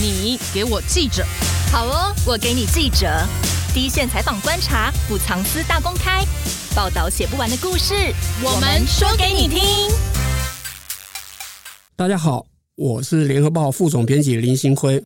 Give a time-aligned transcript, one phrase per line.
[0.00, 1.26] 你给我记者。
[1.70, 3.06] 好哦，我给你记者。
[3.74, 6.24] 第一线采访观察，不藏私大公开，
[6.74, 7.94] 报道写不完的故事，
[8.42, 9.60] 我们说给你听。
[11.96, 15.02] 大家好，我是联合报副总编辑林新辉。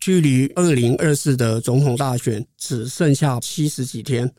[0.00, 4.30] 距离二零二四的总统大选只剩下七十几天。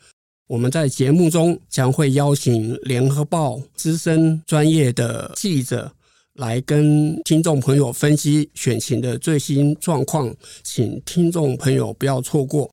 [0.46, 5.92] 我们在节目中将会邀请联合报资深专业的记者
[6.38, 10.34] 来跟听众朋友分析选情的最新状况，
[10.64, 12.70] 请听众朋友不要错过。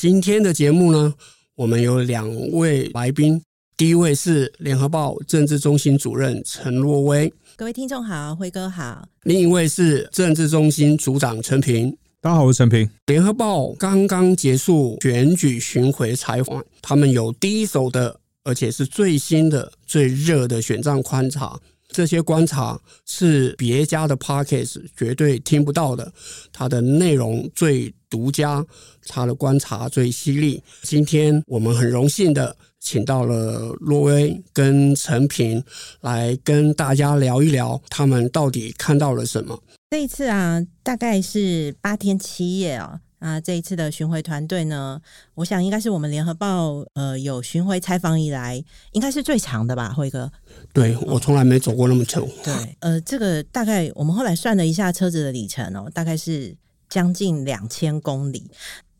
[0.00, 1.12] 今天的节目呢，
[1.56, 3.42] 我们有两位来宾，
[3.76, 11.90] 第一位是联合报政治中心主任陈若薇，各位听众好，辉哥好；另一位是政治中心组长陈平。
[12.20, 12.88] 大家好，我是陈平。
[13.06, 21.58] 联合报刚刚结束选举巡回采访，他们有第一手的，而且是最新的、最热的选战观察。
[21.92, 26.12] 这些观察是别家的 Podcast 绝对听不到的，
[26.52, 28.64] 它的内容最独家，
[29.06, 30.62] 它的观察最犀利。
[30.82, 35.62] 今天我们很荣幸的请到了洛威跟陈平
[36.00, 39.62] 来跟大家聊一聊，他们到底看到了什么。
[39.90, 43.00] 这一次啊，大概是八天七夜哦。
[43.20, 45.00] 啊，这一次的巡回团队呢，
[45.34, 50.32] 我想应该是我们联合报呃有巡回采访以来，应该是最长的吧，辉哥。
[50.72, 52.26] 对，我从来没走过那么久。
[52.42, 56.56] 对，呃，这个大概我们后来算了一下车子的里程哦，大概是
[56.88, 58.50] 将近两千公里。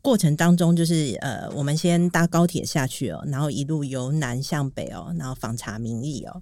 [0.03, 6.41] 过程当中就是呃，我们先搭高铁下去哦，然后一路由南向北哦，然后访查民意哦。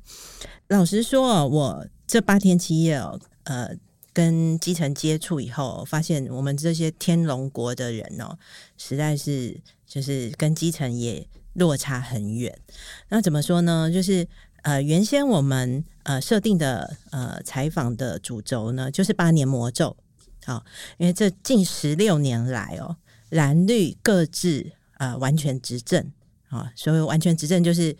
[0.68, 3.72] 老实说哦，我这八天七夜哦，呃。
[4.20, 8.38] 跟基层接触以后，发现我们这些天龙国的人哦，
[8.78, 12.53] 实在是就是跟基层也落差很远。
[13.08, 13.89] 那怎么说呢？
[13.89, 14.28] 就是
[14.64, 19.95] 呃，原先我们呃设定的呃采访的主轴呢，就是八年魔咒。
[20.44, 20.66] 好，
[20.98, 22.98] 因为这近十六年来哦，
[23.30, 26.11] 蓝绿各自呃完全执政
[26.50, 27.95] 啊，所谓完全执政就是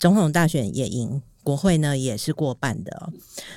[0.00, 3.12] 总统大选也赢，国会呢也是过半的哦。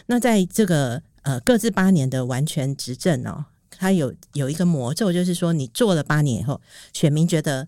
[0.05, 6.59] 那在这个呃，各自八年的完全执政哦，它有有一个魔咒，就是说你做了八年以后，
[6.91, 7.67] 选民觉得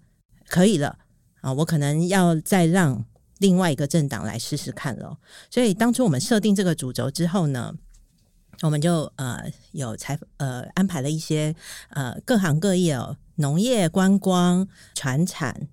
[0.50, 1.00] 可以了
[1.40, 3.06] 啊，我可能要再让
[3.38, 5.18] 另外一个政党来试试看了。
[5.50, 7.74] 所以当初我们设定这个主轴之后呢，
[8.62, 11.56] 我们就呃有采呃安排了一些
[11.92, 15.70] 呃各行各业哦，农业、观光、船产、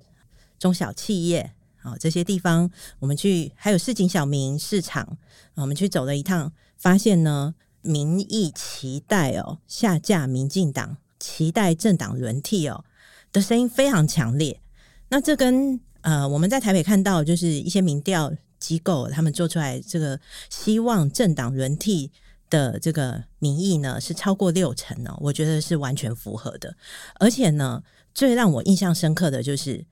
[0.57, 5.19] 中小企业啊这些地方，我们去还有市井小民市场，
[5.55, 7.57] 我们去走了一趟，发现呢。
[7.83, 12.85] 民意期待哦，下架民进党，期待政党轮替哦
[13.33, 14.61] 的声音非常强烈。
[15.09, 22.11] 那这跟呃我们在台北看到，就是一些民调机构他们做出来这个希望政党轮替
[22.49, 26.75] 的这个民意呢，是超过六成哦，我觉得是完全符合的。
[27.19, 27.83] 而且呢，
[28.15, 29.85] 最让我印象深刻的就是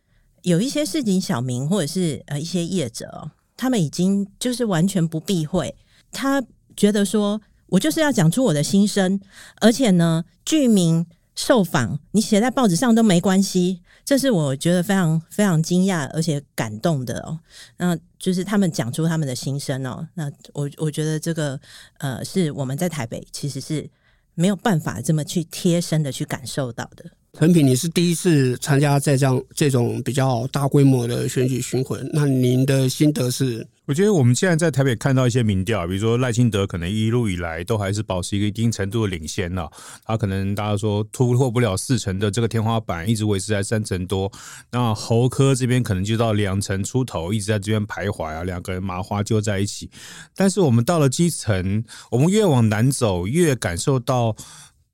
[0.42, 5.74] 有一些市井小民或者是呃一些业者，他们已经就是完全不避讳，
[6.12, 6.42] 他
[6.76, 7.40] 觉得说。
[7.70, 9.20] 我就是要讲出我的心声，
[9.60, 17.38] 而且呢，剧名受访，你写在报纸上都没关系，这是我觉得非常非常惊讶而且感动的哦。
[17.78, 20.06] 那就是他们讲出他们的心声哦。
[20.14, 21.58] 那我我觉得这个
[21.98, 23.88] 呃，是我们在台北其实是
[24.34, 27.04] 没有办法这么去贴身的去感受到的。
[27.32, 33.66] 陈平，你是第一次参加在这样这种比较大规模的选举巡回，那您的心得是？
[33.86, 39.70] 我觉得我们现在在台北看到一些民调，比如说赖清德可能一路以来都还是保持一个一定程度的领先了，
[40.04, 44.30] 他可能大家说突破不了四成的这个天花板，一直维持在三成多。
[44.72, 49.88] 那侯科这边可能就到两成出头，一直在这边徘徊啊，两个人麻花揪在一起。
[50.34, 54.36] 但是我们到了基层，我们越往南走，越感受到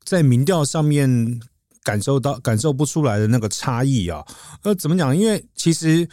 [0.05, 1.41] 在民调上面。
[1.87, 4.27] 感受到感受不出来的那个差异啊，
[4.65, 5.17] 呃，怎么讲？
[5.17, 6.09] 因为其实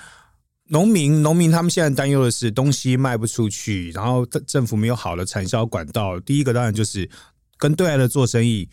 [0.68, 6.20] 农民农民他们现在担忧的是东西卖不出去，然后政府没有好的产销管道。
[6.20, 7.10] 第一个当然就是
[7.58, 8.70] 跟对外的做生意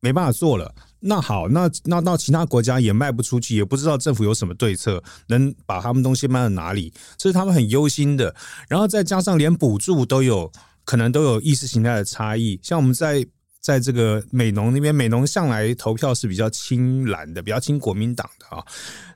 [0.00, 0.74] 没办法做了。
[1.00, 8.34] 那好，那那到其他国家也卖不出去，也不知道政府有什么对策能把他们东西卖到哪里，这是他们很忧心的。
[8.68, 10.52] 然后再加上连补助都有
[10.84, 13.26] 可能都有意识形态的差异，像我们在。
[13.62, 18.62] 在这个美浓那边，美浓向来投票是比较亲蓝的，比较亲国民党的啊。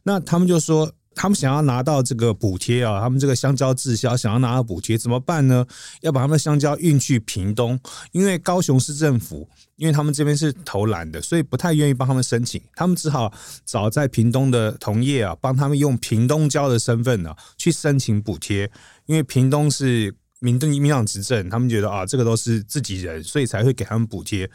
[0.04, 5.66] 那他们就说，他们想要拿到这个补贴啊，他们这个香蕉滞销，想要拿到补贴怎么办呢？
[6.00, 7.76] 要把他们的香蕉运去屏东，
[8.12, 13.32] 因为高雄市政府，因为他们这边是投蓝的，所以不太愿意帮他们申请，他们只好
[13.64, 18.70] 找在屏东的同业啊，帮他们用屏东蕉的身份呢、啊、去申请补贴，
[19.06, 20.14] 因为屏东是。
[20.40, 24.50] 民政民党执政，他们觉得啊，这个都是自己人，所以才会给他们补贴。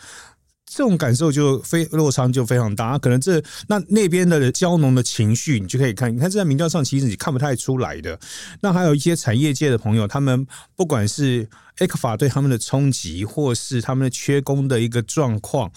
[0.66, 2.98] 这种感受就非落差就非常大。
[2.98, 8.18] 可能这那那边的蕉农的情绪，你就可以看，你看这在民调上其实你看不太出来的。
[8.62, 15.72] 那还有一些产业界的朋友，他们不管是 ECFA 对他们的冲击，或是他们的缺工的一个状况，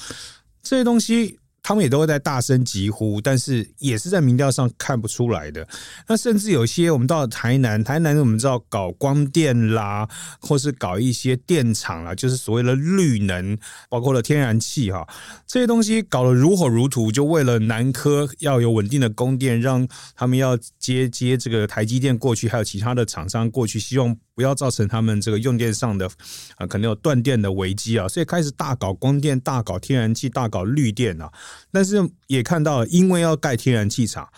[0.63, 1.39] 这些东西。
[1.65, 5.67] 他们也都会在大声疾呼，但是也是在民调上看不出来的。
[6.07, 10.07] 那甚至有些我们到了台南，台南我们知道搞光电啦，
[10.39, 13.59] 或是搞一些电厂啦，就是所谓的绿能，
[13.89, 15.09] 包括了天然气哈，
[15.47, 24.15] 这些东西搞得如火如荼，就为了南科要有稳定的供电，让他们要接接这个台积电过去，还有其他的厂商过去，希望。
[24.35, 26.11] 不要造成他们这个用电上的
[26.57, 31.33] 啊，可能有断电的危机啊，所以开始大搞光电、大搞天然气、大搞绿电啊。
[31.71, 31.97] 但是
[32.27, 34.29] 也看到，因为要盖天然气厂，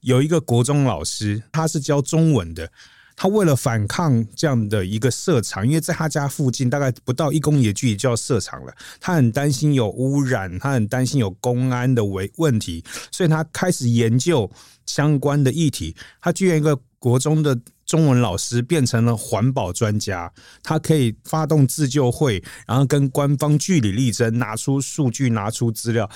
[0.00, 2.70] 有一个国中老师，他是教中文的，
[3.16, 14.50] 他为了反抗这样的一个设厂，因为在他家附近大概不到一公里的距离就要设厂了，他很担心有污染，他很担心有公安的问问题，所以他开始研究
[14.86, 15.94] 相关的议题。
[16.20, 17.58] 他居然一个国中的。
[17.84, 20.32] 中文老师变成了环保专家，
[20.62, 26.08] 他可以发动自救会，然后跟官方据理力争，拿出数据，拿出资料。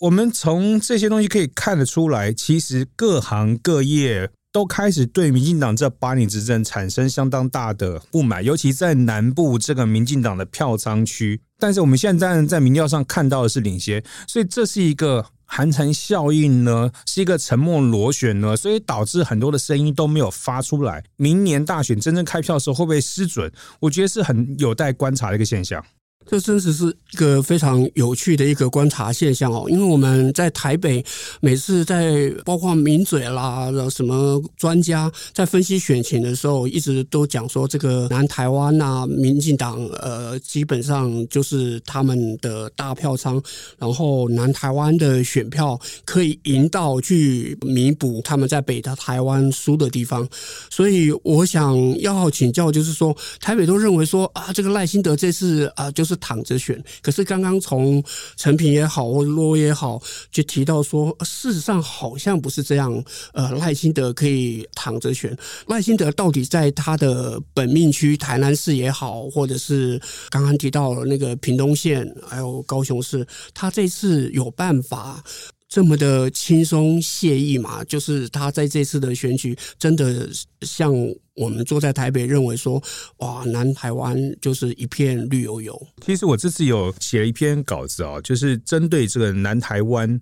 [0.00, 11.42] 我们从这些东西可以看得出来，其实各行各业都开始对民进党这八年执政产生相当大的不满，尤其在南部这个民进党的票仓区。
[11.58, 15.26] 但是我们现在在民调上看到的是领先，所以这是一个。
[15.48, 21.04] 寒蝉效应呢，是一个沉默螺旋呢，所以导致很多的声音都没有发出来。
[21.18, 23.48] 明年大选真正开票的时候会不会失准？
[23.78, 25.80] 我觉得是很有待观察的一个现象。
[26.28, 31.04] 这真的是一个非常有趣的一个观察现象哦，因为我们在台北
[31.40, 43.40] 每次在包括名嘴啦、什么专家在分析选情的时候，一直都讲说这个南台湾啊，民进党呃基本上就是他们的大票仓，
[43.78, 50.28] 然后南台湾的选票可以赢到去弥补他们在北的台湾输的地方，
[50.70, 56.15] 所以我想要请教，就是说台北都认为说啊，这个赖清德这次啊就是。
[56.16, 58.02] 躺着选，可是刚刚从
[58.36, 63.04] 陈平也好或者罗也好，就提到说，事实上好像不是这样。
[63.32, 65.36] 呃，赖清德可以躺着选，
[65.68, 75.22] 赖清德到底在他的本命区台南市也好，或者是刚刚提到那个屏东县，还有高雄市，他这次有办法
[75.68, 77.82] 这么的轻松惬意嘛？
[77.84, 80.28] 就是他在这次的选举真的
[80.62, 80.94] 像。
[81.38, 82.82] 我们坐在台北，认为说，
[83.18, 85.86] 哇，南台湾就是一片绿油油。
[86.00, 90.18] 其实我这次有写一篇稿子啊，就是针对这个南台湾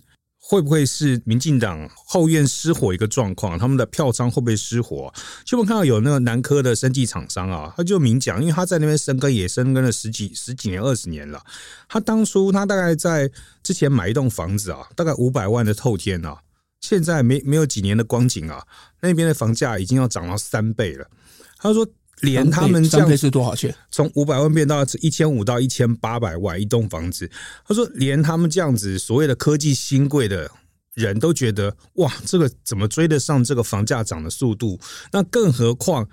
[0.46, 5.10] 会不会是民进党后院失火一个状况，他们的票仓会不会失火？
[5.42, 11.42] 就我们看到有那个南科的生技厂商啊，他就明讲，因为他在那边深耕也深耕了十几十几年、二十年了。
[11.88, 13.30] 他当初他大概在
[13.62, 16.36] 之前买一栋房子啊，大概五百万的透天啊。
[16.82, 18.62] 现在没没有几年的光景啊，
[19.00, 21.08] 那边的房价已经要涨到三倍了。
[21.56, 21.88] 他说，
[22.20, 23.74] 连他们这样是多少钱？
[23.90, 27.30] 从五百万变到一千五到一千八百万一栋房子。
[27.66, 30.50] 他说，连他们这样子所谓的科技新贵的
[30.94, 34.78] 人都觉得，哇，这个怎么追得上这个房价涨的速度？
[35.12, 36.08] 那更何况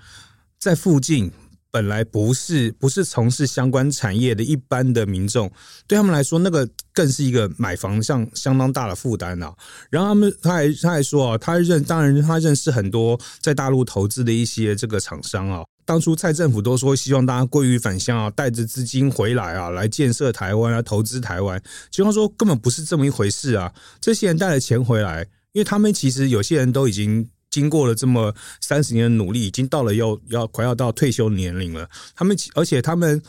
[0.58, 1.30] 在附近。
[1.74, 5.50] 本来不是不是从事相关产业的一般的民众，
[5.86, 9.50] 对他们来说，那个更是一个买房上相当大的负担啊。
[9.88, 15.64] 然后他们他还他还说啊，他认当然他认识很多在大陆投资的一些这个厂商啊。
[15.84, 21.62] 当初蔡政府都说希望大家归于返乡啊，带着资金回来啊，来建设台湾啊，投资台湾。
[21.90, 23.72] 结果说根本不是这么一回事啊。
[24.00, 27.28] 这些人带了钱回来，因为他们其实有些人都已经。
[27.52, 31.86] 经过了这么三十年的努力，已经到了要要快要到退休年龄了。
[32.16, 33.20] 他们而且他们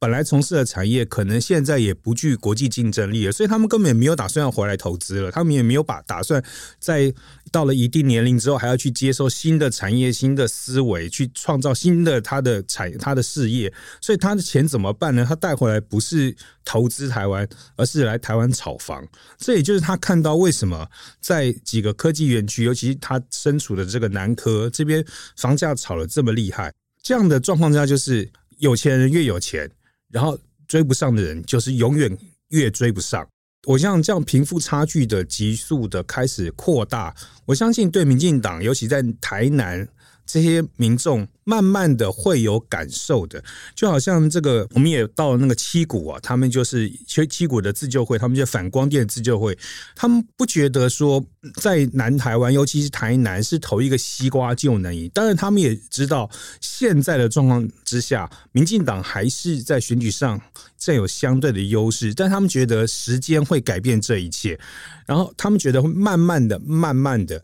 [0.00, 5.30] 本来从事的产业，可能现在也不具国际竞争力了，所以他们根本也没有打算要回来投资了。
[5.30, 6.42] 他们也没有把打算
[6.78, 7.12] 在。
[7.50, 13.72] 到了一定年龄之后，还要去接受新的产业、新的思维，去创造新的他的产他的事业。
[14.02, 15.24] 所以他的钱怎么办呢？
[15.26, 19.02] 他带回来不是投资台湾，而是来台湾炒房。
[19.38, 20.86] 这也就是他看到为什么
[21.22, 25.02] 在几个科技园区，尤其是他身处的这个南科这边，
[25.38, 26.70] 房价炒得这么厉害。
[27.02, 29.70] 这样的状况之下，就是有钱人越有钱，
[30.10, 32.16] 然后追不上的人就是永远
[32.48, 33.26] 越追不上。
[33.66, 39.86] 我像这样贫富差距的急速的开始扩大，我相信对民进党，尤其在台南
[40.28, 43.42] 这些民众慢慢的会有感受的，
[43.74, 49.56] 就好像这个，我们也到了那个七股啊，他们就是七七股的自救会，他们就反光电自救会，
[49.96, 56.28] 他们不觉得说在南台湾，尤其是台南是投一个西瓜就能赢，当然他们也知道
[56.60, 60.38] 现在的状况之下，民进党还是在选举上
[60.76, 64.60] 占有相对的优势，但他们觉得时间会改变这一切，
[65.06, 67.42] 然后他们觉得会慢慢的、慢慢的。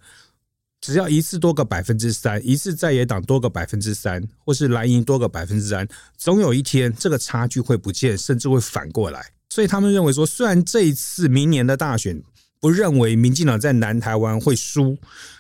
[0.85, 5.89] 只要一次多个百分之三，一次在野党多个百分之三，或是蓝营多个百分之三，
[6.19, 9.25] 总有一天这个差距会不见，甚至会反过来。
[9.49, 12.23] 所以他们认为说，虽然这一次明年的大选
[12.61, 14.99] 不认为民进党在南台湾会输，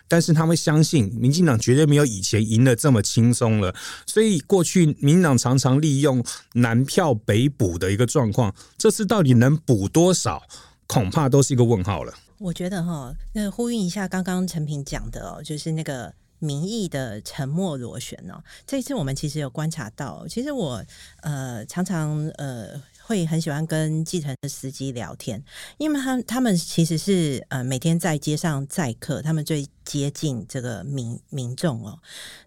[0.09, 3.75] 但是他们相信民进党绝对没有以前赢得这么轻松了。
[4.07, 6.25] 所以过去民进党常常利用
[6.55, 10.43] 南票北补的一个状况，这次到底能补多少，
[10.87, 12.15] 恐怕都是一个问号了。
[12.45, 18.35] 我觉得哈，那呼应一下刚刚陈平讲的哦，就是那个民意的沉默螺旋哦。
[18.67, 20.85] 这一次我们其实有观察到，其实我
[21.23, 25.43] 呃常常呃会很喜欢跟计程的司机聊天，
[25.79, 31.99] 因为他他们其实是呃每天在街上载客，他们最接近这个民民众哦。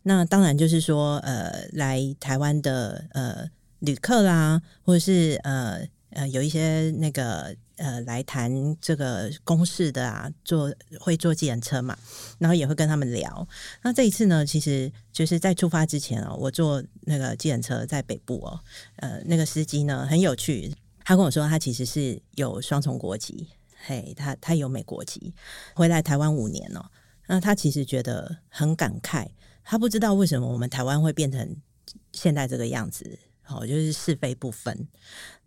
[0.04, 3.50] 那当然就是说呃来台湾的呃
[3.80, 7.56] 旅客啦，或者是呃呃有一些那个。
[7.78, 11.98] 呃，来谈这个公事的啊，坐会坐计程车嘛，
[12.40, 13.48] 然后也会跟他们聊。
[13.84, 18.60] 那这一次呢，其实就是在出发之前哦，我坐那个计程车在北部哦，
[18.98, 23.48] 呃，那个司机呢很有趣，他跟我说他其实是有双重国籍，
[23.86, 25.34] 嘿，他他有美国籍，
[25.76, 26.84] 回来台湾五年哦，
[27.28, 29.28] 那他其实觉得很感慨，
[29.64, 31.56] 他不知道为什么我们台湾会变成
[32.12, 34.88] 现在这个样子，哦，就是是非不分。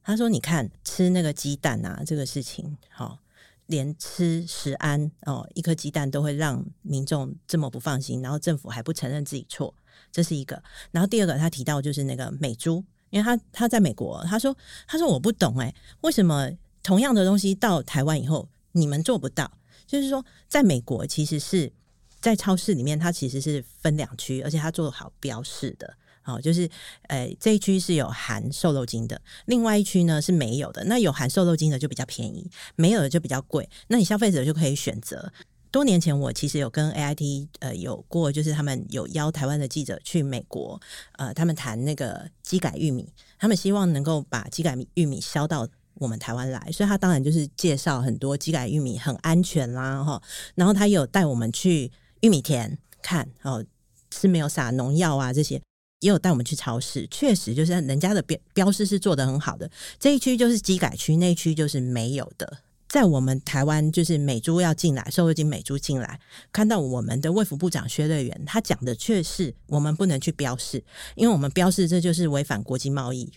[0.02, 3.18] 他说：“你看吃那个鸡蛋啊，这个事情，好，
[3.66, 9.74] 连吃食安哦，一颗鸡蛋都会让民众这么不放心，然后政府还不承认自己错，
[10.10, 10.62] 这是一个。
[10.90, 16.50] 然后第二个，他提到就是那个美猪，因为他他在美国，他说他说我不懂哎，为什么
[16.82, 19.50] 同样的东西到台湾以后你们做不到？
[19.86, 21.72] 就是说，在美国其实是
[22.20, 25.96] 在超市里面，它其实是分两区，而且它做好标示的。”
[26.30, 26.68] 哦，就是，
[27.08, 30.84] 呃，这一区是有含瘦肉精的，另外一区呢是没有的。
[30.84, 33.68] 那有含瘦肉精的就比较便宜，没有的就比较贵。
[33.88, 35.32] 那你消费者就可以选择。
[35.72, 40.80] 多年前我其实有跟 AIT 呃有过，就是他们有邀台湾的记者去美国，
[41.12, 43.08] 呃，他们谈那个基改玉米，
[43.38, 50.20] 他们希望能够把基改玉米销到我们台湾来，所以他当然就是介绍很多基改玉米很安全啦，哈。
[50.56, 53.64] 然后他有带我们去玉米田看，哦，
[54.12, 55.62] 是没有撒农药啊这些。
[56.00, 59.70] 也有带我们去超市，确实就是人家的标标示是做得很好的。
[59.98, 62.58] 这一区就是机改区，那一区就是没有的。
[62.88, 66.18] 在我们台湾，就是美猪要进来，瘦肉精美猪进来，
[66.50, 70.82] 看到我们的卫福部长薛瑞元，他讲的却是我们不能去标示，
[71.14, 73.30] 因为我们标示这就是违反国际贸易。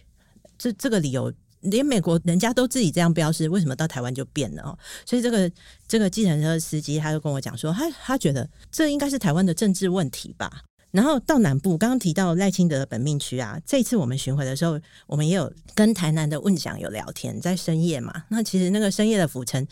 [0.58, 4.64] 这这个理由，连美国人家都自己这样标示，为什么到台湾就变了？
[4.64, 5.52] 哦，所以这个
[5.88, 10.64] 这个计程车司机他就跟我讲说，他他觉得这应该是台湾的政治问题吧。
[10.94, 18.26] 然后到南部，刚刚提到赖清德的本命区啊，这次我们巡回的时候，我们也有跟台南的问讲有聊天，在深夜嘛。
[18.30, 19.68] 那其实那个深夜的府城，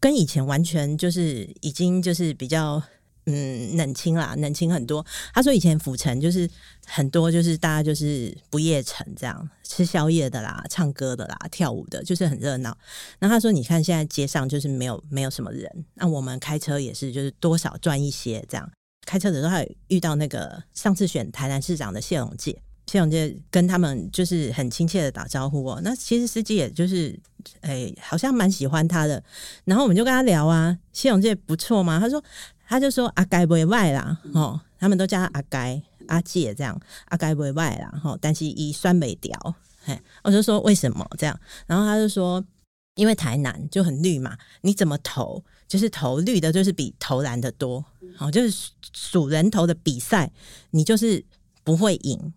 [0.00, 2.82] 跟以前完全就是已经就是比较
[3.26, 5.06] 嗯冷清啦，冷清很多。
[5.32, 6.50] 他说以前府城就是
[6.84, 12.76] 很多就是大家就是不夜城这样吃宵夜的啦，唱歌的啦，跳舞的，就是很热闹。
[13.20, 18.68] 那他说你看现在街上就是没有没有什么人，那我们开车也是就是多少赚一些这样。
[19.08, 22.54] 开车的时候，还遇到那个上次选台南市长的谢龙介，
[22.86, 25.80] 谢龙介跟他们就是很亲切的打招呼哦。
[25.82, 27.18] 那其实司机也就是，
[27.62, 29.24] 哎、好像蛮喜欢他的。
[29.64, 31.98] 然后我们就跟他聊啊，谢龙介不错吗？
[31.98, 32.22] 他说，
[32.66, 41.40] 他就说阿该不会外啦，哦，他们都叫他阿该阿介这样，阿该不会外啦，吼，但是以酸梅调，嘿，我就说为什么这样？
[41.66, 42.44] 然后他就说，
[42.94, 45.42] 因为台南就很绿嘛，你怎么投？
[45.68, 47.84] 就是投绿的，就是比投蓝的多。
[48.16, 50.32] 好，就是数人头的比赛，
[50.70, 51.24] 你就是
[51.62, 52.32] 不会赢。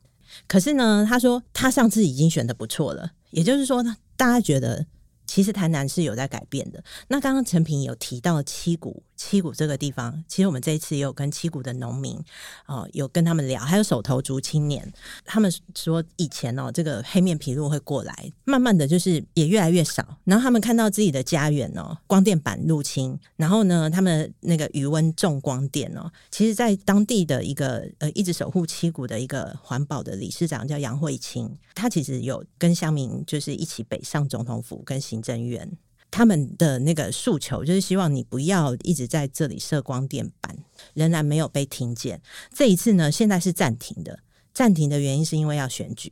[0.47, 3.81] 可是呢，他说他上次已经选的不错了，也就是说，
[4.15, 4.85] 大家觉得
[5.25, 6.83] 其实台南是有在改变的。
[7.07, 9.01] 那刚刚陈平有提到七股。
[9.23, 12.19] 七股这个地方，其实我们这一次也有跟七股的农民
[12.65, 14.91] 哦，有跟他们聊，还有手投族青年，
[15.23, 20.17] 他们说以前哦，这个黑面皮鹭会过来，慢慢的就是也越来越少。
[20.23, 35.71] 然后他们看到自己的家园哦，光电板入侵，然后呢，他们那个鱼塭重光电哦，其实，在当地的一个呃，一直守护七股的一个环保的理事长叫杨慧清，他其实有跟乡民就是一起北上总统府跟行政院。
[36.11, 40.55] 他们的那个诉求就是希望你不要一直在这里设光电板，
[40.93, 42.21] 仍然没有被听见。
[42.53, 44.19] 这一次呢，现在是暂停的，
[44.53, 46.11] 暂停的原因是因为要选举，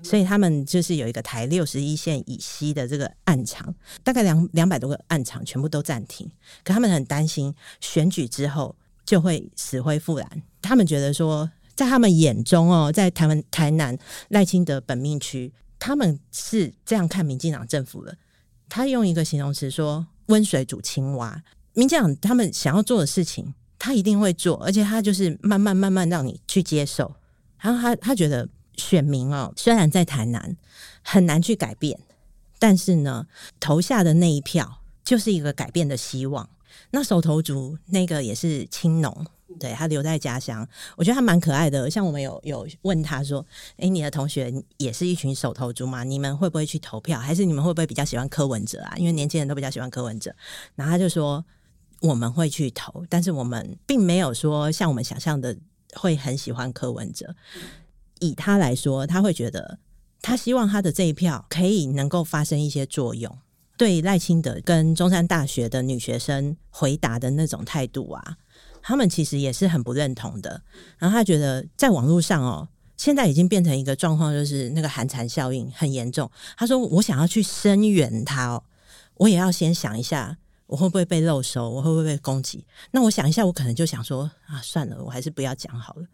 [0.00, 6.30] 所以他们就是有一个台六十一线以西的这个暗场，大概两两百多个暗场全部都暂停。
[6.62, 18.16] 可他们很担心选举之后就会死灰复燃，他们觉得说，在他们眼中哦，在台湾台南赖清德本命区，他们是这样看民进党政府的。
[18.74, 21.42] 他用一个形容词说：“温水煮青蛙。”
[21.76, 27.14] 民进党他们想要做的事情，他一定会做，而且他就是慢慢慢慢让你去接受。
[27.60, 30.56] 然后他他觉得选民哦，虽然在台南
[31.02, 32.00] 很难去改变，
[32.58, 33.26] 但是呢，
[33.60, 36.48] 投下的那一票就是一个改变的希望。
[36.92, 39.26] 那手投族那个也是青农。
[39.58, 40.66] 对，他留在家乡，
[40.96, 41.90] 我觉得他蛮可爱的。
[41.90, 43.44] 像我们有有问他说
[43.78, 46.02] ：“诶，你的同学也是一群手投族吗？
[46.04, 47.18] 你们会不会去投票？
[47.18, 48.94] 还是你们会不会比较喜欢柯文哲啊？
[48.96, 50.34] 因为年轻人都比较喜欢柯文哲。”
[50.74, 51.44] 然后他就说
[52.02, 55.56] ：“我们会去投，但是我们并没有说像我们想象的
[55.94, 57.34] 会很喜欢柯文哲。
[58.20, 59.78] 以他来说，他会觉得
[60.20, 63.38] 他希望他的这一票可以能够发生一些作用。
[63.76, 68.36] 对赖清德跟中山大学的女学生回答的那种态度啊。”
[68.82, 70.60] 他们其实也是很不认同的，
[70.98, 76.30] 然后他觉得在网络上哦，现在已经变成一个状况，就是那个寒蝉效应很严重。
[76.56, 78.62] 他说：“我想要去声援他哦，
[79.14, 80.36] 我也要先想一下，
[80.66, 82.66] 我会不会被漏收，我会不会被攻击？
[82.90, 86.06] 那我想一下，我可能就想说啊，算了，我还是不要讲好了。”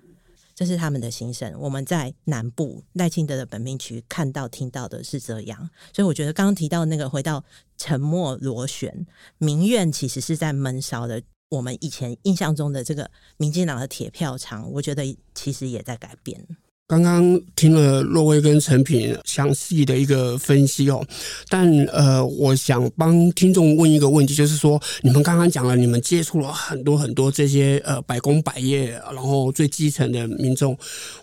[0.55, 1.55] 这是他们的心声。
[1.59, 7.45] 我们在南部赖清德的本命区看到、听到的是这样，所以我觉得刚刚提到那个回到
[7.77, 9.07] 沉默螺旋，
[9.39, 11.23] 民怨其实是在闷烧的。
[11.51, 16.47] 我们以前印象中的这个民进党的铁票仓，我觉得其实也在改变。
[16.89, 21.07] 刚刚听了若威跟陈品详细的一个分析哦，
[21.51, 30.75] 但呃，我想帮听众问一个问题，就是说，你们刚刚讲了，你们接触了很多很多这些呃百工百业，然后最基层的民众，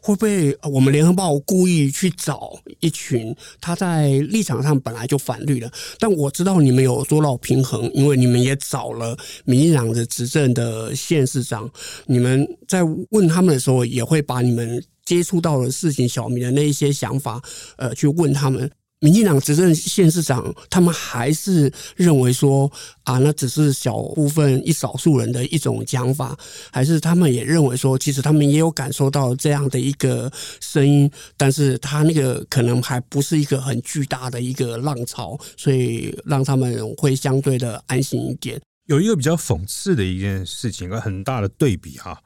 [0.04, 5.72] 会不会我们联合报故意去找一群他在立场上本来就反绿的？
[5.98, 11.68] 但我知道你们有做到平衡，因为你们也找了民进党的执政的县市长，
[12.06, 14.80] 你们在问他们的时候，也会把你们。
[15.06, 17.42] 接触到的事情，小民的那一些想法，
[17.78, 18.70] 呃，去问他们，
[19.00, 22.72] 民进党执政县市长，他们还是认为说
[23.04, 26.36] 啊，那只是小部分一少数人的一种讲法，
[26.72, 38.60] 还是他们也认为说，其实他们也有感受到这样的一个声音，但是他那个可能还不是一个很巨大的一个浪潮，所以让他们会相对的安心一点。
[38.88, 42.20] 有一个比较讽刺的一件事情，一个很大的对比哈。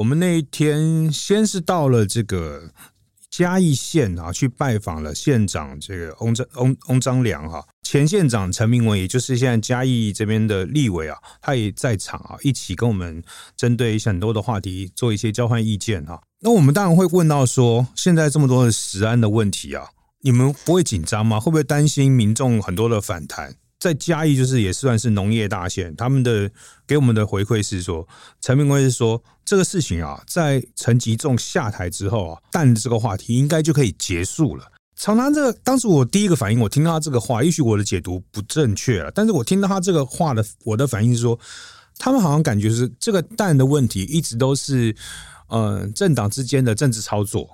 [0.00, 2.70] 我们那一天先是到了这个
[3.28, 13.22] 嘉义县啊，去拜访了县长这个翁章翁翁章良哈，前县长陈明文，也就是现在嘉义这边的立委啊，他也在场啊，一起跟我们
[13.54, 16.22] 针对一些很多的话题做一些交换意见哈。
[16.40, 19.88] 那我们当然会问到说，现在这么多的食安的问题啊，
[20.22, 21.38] 你们不会紧张吗？
[21.38, 23.54] 会不会担心民众很多的反弹？
[23.80, 26.48] 在嘉义就是也算是农业大县，他们的
[26.86, 28.06] 给我们的回馈是说，
[28.42, 34.70] 陈明辉是说这个事情啊，在陈吉仲下台之后啊，蛋这个话题应该就可以结束了。
[34.96, 41.40] 从他这个当时我第一个反应，我听到他这个话，也许我的解读不正确了，但是我听到他这个话的，我的反应是说，
[41.96, 44.94] 他们好像感觉是这个蛋的问题一直都是
[45.48, 47.48] 呃政党之间的政治操作。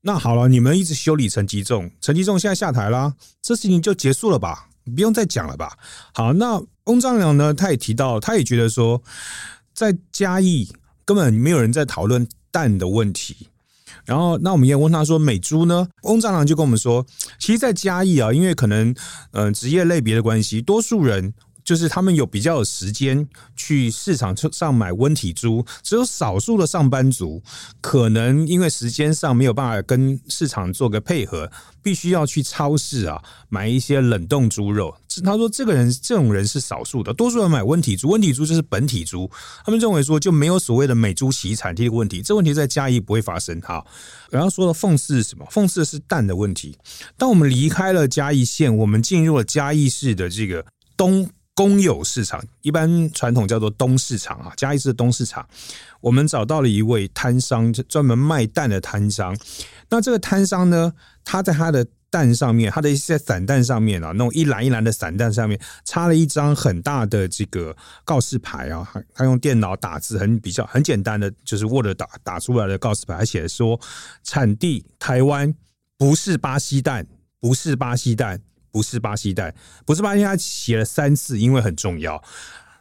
[0.00, 4.67] 那好了，你们一直修理陈吉仲，陈吉仲现在下台啦，这事情就结束了吧？
[4.88, 5.76] 不用再讲了吧？
[6.12, 7.54] 好，那翁章良呢？
[7.54, 9.02] 他也提到，他也觉得说，
[9.74, 10.68] 在嘉义
[11.04, 13.48] 根本没有人在讨论蛋的问题。
[14.04, 15.86] 然后，那我们也问他说，美猪呢？
[16.02, 17.04] 翁章良就跟我们说，
[17.38, 18.94] 其实，在嘉义啊，因为可能
[19.32, 21.34] 嗯职业类别的关系，多数人。
[21.68, 27.42] 就是他们有比较有时间去市场上买温体猪，只有少数的上班族
[27.82, 31.52] 可能因为时间上没有办法跟市场做个配合，
[31.82, 34.96] 必须要去超市啊买一些冷冻猪肉。
[35.22, 39.30] 他说这个人这种人是少数的，多数人买温体猪，温体猪就是本体猪。
[39.62, 43.60] 他们认为说就没有所谓的美猪起产地的问题，这问题在嘉义不会发生。
[43.60, 43.84] 哈，
[44.30, 45.46] 然后说的讽刺是什么？
[45.50, 46.78] 讽刺是蛋的问题。
[47.18, 50.64] 当我们离开了嘉义县，我们进入了嘉义市的这个
[50.96, 51.28] 东。
[51.58, 55.44] 公有市场一般传统叫做东市场啊，嘉义市的东市场，
[56.00, 59.36] 我们找到了一位摊商，专门卖蛋的摊商。
[59.88, 60.92] 那这个摊商呢，
[61.24, 73.80] 他在他的蛋上面，他的一些散蛋上面啊，那种一篮一篮的散蛋上面插了一张很大的这个告示牌啊，他用电脑打字，很比较很简单的，就是 Word 打打出来的告示牌，他写的说
[74.22, 75.52] 产地台湾，
[75.96, 77.04] 不是巴西蛋，
[77.40, 78.40] 不是巴西蛋。
[78.78, 79.52] 不是巴西蛋，
[79.84, 82.22] 不是巴西蛋，他写了三次，因为很重要。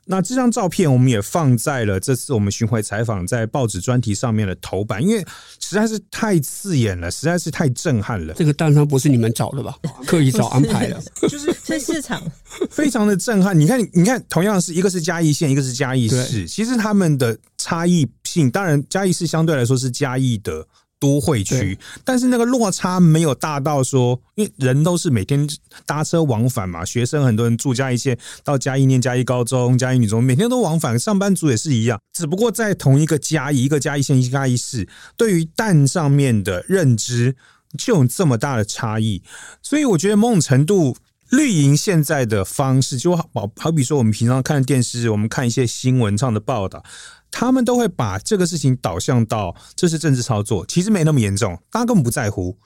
[0.05, 5.25] 那这张照片我们也放在了这次我们巡回采访在报纸专题上面的头版，因为
[5.59, 8.31] 实在是太刺眼了，实在是太震撼了。
[8.35, 9.75] 这个蛋商不是你们找的吧？
[10.05, 12.21] 刻意找安排的，就是这市场
[12.69, 13.59] 非常的震撼。
[13.59, 20.67] 你看，你看，同样是一个是嘉义县，一个是嘉义市，其实他们的差异性，当然嘉义市相对来说是嘉义的。
[20.99, 25.47] 都会区，但是那个落差没有大到说，因为人都是每天
[25.85, 37.35] 搭车往返嘛，学生很多人住嘉义县，到嘉义念嘉义高中、嘉义女中，每天都往返，上班族也是一样，只不过在同一个嘉义，一个嘉义县，一个嘉义市，对于蛋上面的认知
[37.77, 39.21] 就有这么大的差异，
[39.61, 40.95] 所以我觉得某种程度，
[41.29, 46.83] 绿营现在的方式就好，好比说我们平常看电视，我们看一些新闻上的报道。
[47.29, 52.57] 他们都会把这个事情导向到这是政治操作，其实没那么严重，大家根本不在乎。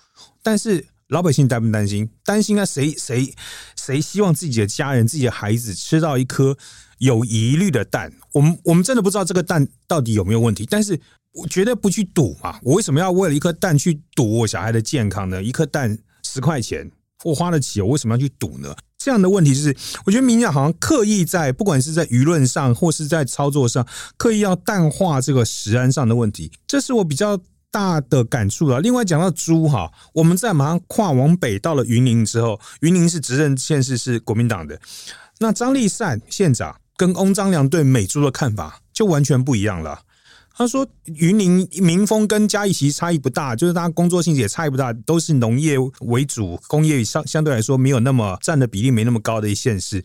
[0.43, 2.07] 但是老百姓担不担心？
[2.23, 2.63] 担心啊！
[2.63, 3.33] 谁谁
[3.75, 6.55] 谁希望自己的家人、自己的孩子吃到一颗
[6.99, 8.13] 有疑虑的蛋？
[8.33, 11.01] 我们我们真的不知道这个蛋到底有没有问题，但是
[11.33, 12.59] 我绝对不去赌嘛！
[12.61, 15.43] 我为什么要为了一颗蛋去赌我小孩的健康呢？
[15.43, 16.91] 一颗蛋十块钱，
[17.23, 18.75] 我花得起，我为什么要去赌呢？
[18.97, 23.85] 这样的问题就是，我觉得民进好像刻意在不管是在舆论上或是在操作上，
[24.17, 27.39] 刻意要淡化这个食安上的问题，这是我比较
[27.71, 28.79] 大的感触了。
[28.79, 34.79] 另外讲到猪哈，我们在马上跨往北到了云林之后，云林是执政县市是国民党的，
[35.39, 39.99] 那张立善县长跟翁章良对美猪的看法就完全不一样了。
[40.55, 50.03] 他说：“云林民风跟嘉义其实差异不大，就是大家工作性质也差异不大，都是农业为主，工业相相对来说没有那么占的比例没那么高的一县市。”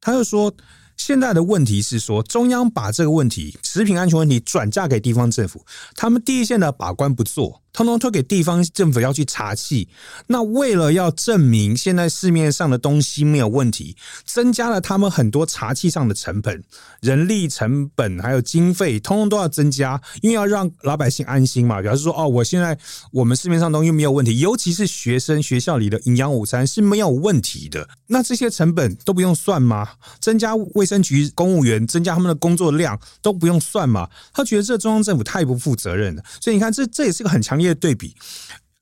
[0.00, 0.54] 他就说。
[0.98, 9.88] 现在的问题是说，中央把这个问题食品安全问题转嫁给地方政府，他们第一线的把关不做，通通推给地方政府要去查气。
[10.26, 16.60] 那为了要证明现在市面上的东西没有问题，增加了他们很多查气上的成本、
[17.00, 21.80] 人力成本还有经费，通通都要增加，因为要让老百姓安心嘛。
[21.80, 22.76] 表示说，哦，我现在
[23.12, 27.88] 我们市面上东西没有问题，尤其是学生学校里的营养午餐是没有问题的。
[28.08, 29.88] 那这些成本都不用算吗？
[30.18, 34.10] 增加卫生局公务员增加他们的工作量都不用算嘛？
[34.32, 38.14] 他觉得这中央政府太不负责任了，所以你看，这这也是个很强烈的对比。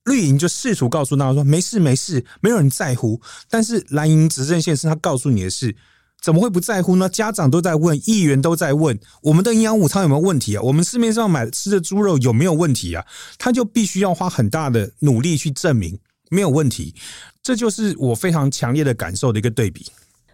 [0.05, 3.21] 绿营就试图告诉大家说没事没事，没有人在乎。
[3.51, 5.75] 但是蓝营执政县市他告诉你的是，
[6.23, 7.09] 怎么会不在乎呢？
[7.09, 10.63] 家长都在问，议员都在问，我们的营养午餐有没有问题啊？
[10.63, 13.05] 我们市面上买吃的猪肉有没有问题啊？
[13.37, 15.99] 他就必须要花很大的努力去证明
[16.31, 16.95] 没有问题。
[17.43, 19.87] 这就是我非常强烈的感受的一个对比。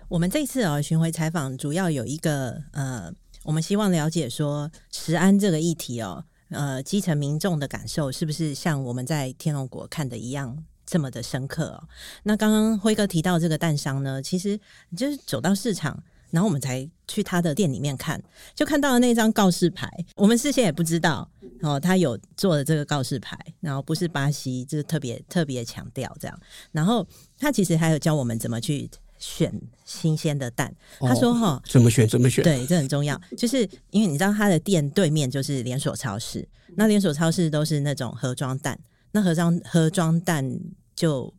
[0.09, 3.11] 我们这次啊巡回采访，主要有一个呃，
[3.43, 11.89] 我们希望了解说食安这个议题哦，呃，基层民众的感受是不是像我们在天龙国看的一样这么的深刻哦？
[12.25, 14.59] 那刚刚辉哥提到这个蛋商呢，其实
[14.97, 18.23] 就是走到市场，然后我们才去他的店里面看，
[18.55, 21.29] 就看到了那张告示牌，我们事先也不知道
[21.63, 26.39] 哦，他有做的这个告示牌，然后不是巴西，就是特别特别强调这样，
[26.71, 27.07] 然后
[27.39, 28.91] 他其实还有教我们怎么去。
[29.23, 29.55] 选
[29.85, 32.09] 新鲜的蛋，他说：“哈，怎么选？
[32.09, 32.43] 怎么选？
[32.43, 33.19] 对，这很重要。
[33.39, 33.59] 就是
[33.91, 38.77] 因为你知道，他的店对面就是连锁超市，那连锁超市都是那种盒装蛋，
[39.13, 40.59] 那盒装盒装蛋
[40.97, 41.33] 就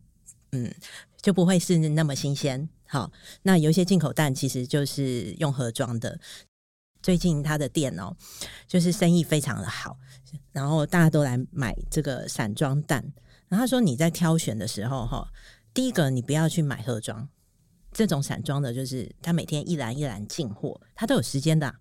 [0.52, 0.74] 嗯
[1.20, 2.66] 就不会是那么新鲜。
[2.86, 6.18] 好，那有一些进口蛋其实就是用盒装的。
[7.02, 8.16] 最近他的店哦，
[8.66, 9.98] 就是生意非常的好，
[10.52, 13.04] 然后大家都来买这个散装蛋。
[13.48, 15.28] 然后他说你在挑选的时候哈，
[15.74, 17.28] 第一个你不要去买盒装。”
[17.94, 21.72] 这种散装的，就是他每天一篮一篮进货，他都有时间的、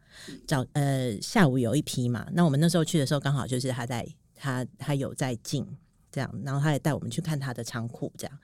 [0.48, 5.68] 早呃下午有一批嘛，那我们那时候去的时候，刚好就是他在他他有在进
[6.12, 8.40] 这样，然后他也带我们去看他的仓库这样。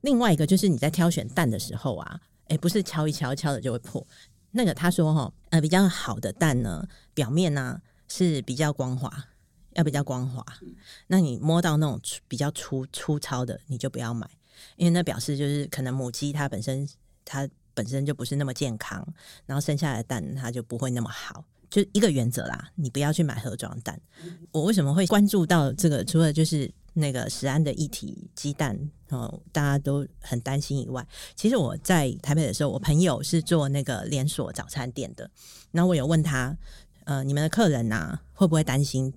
[0.00, 4.04] 另外一个就是你在挑选蛋的时候啊，诶，不是敲一敲敲的就会破。
[4.50, 9.08] 那个他说哈，呃比较好的蛋呢，表面呢、是比较光滑，
[9.74, 10.44] 要比较光滑。
[11.06, 14.28] 那你摸到那种比较粗粗糙的，你就不要买，
[14.74, 16.88] 因为那表示就是可能母鸡它本身。
[17.24, 19.06] 它本身就不是那么健康，
[19.46, 24.00] 然后生下来的蛋它就不会那么好，就一个原则啦，你不要去买盒装蛋。
[24.50, 26.04] 我为什么会关注到这个？
[26.04, 35.30] 除了就是那个食安的议题，鸡蛋哦，大家都很担心以外，其实我在台北的时候，我朋友是做那个连锁早餐店的，
[35.70, 36.54] 然后我有问他，
[37.04, 39.12] 呃，你们的客人呐、会不会担心？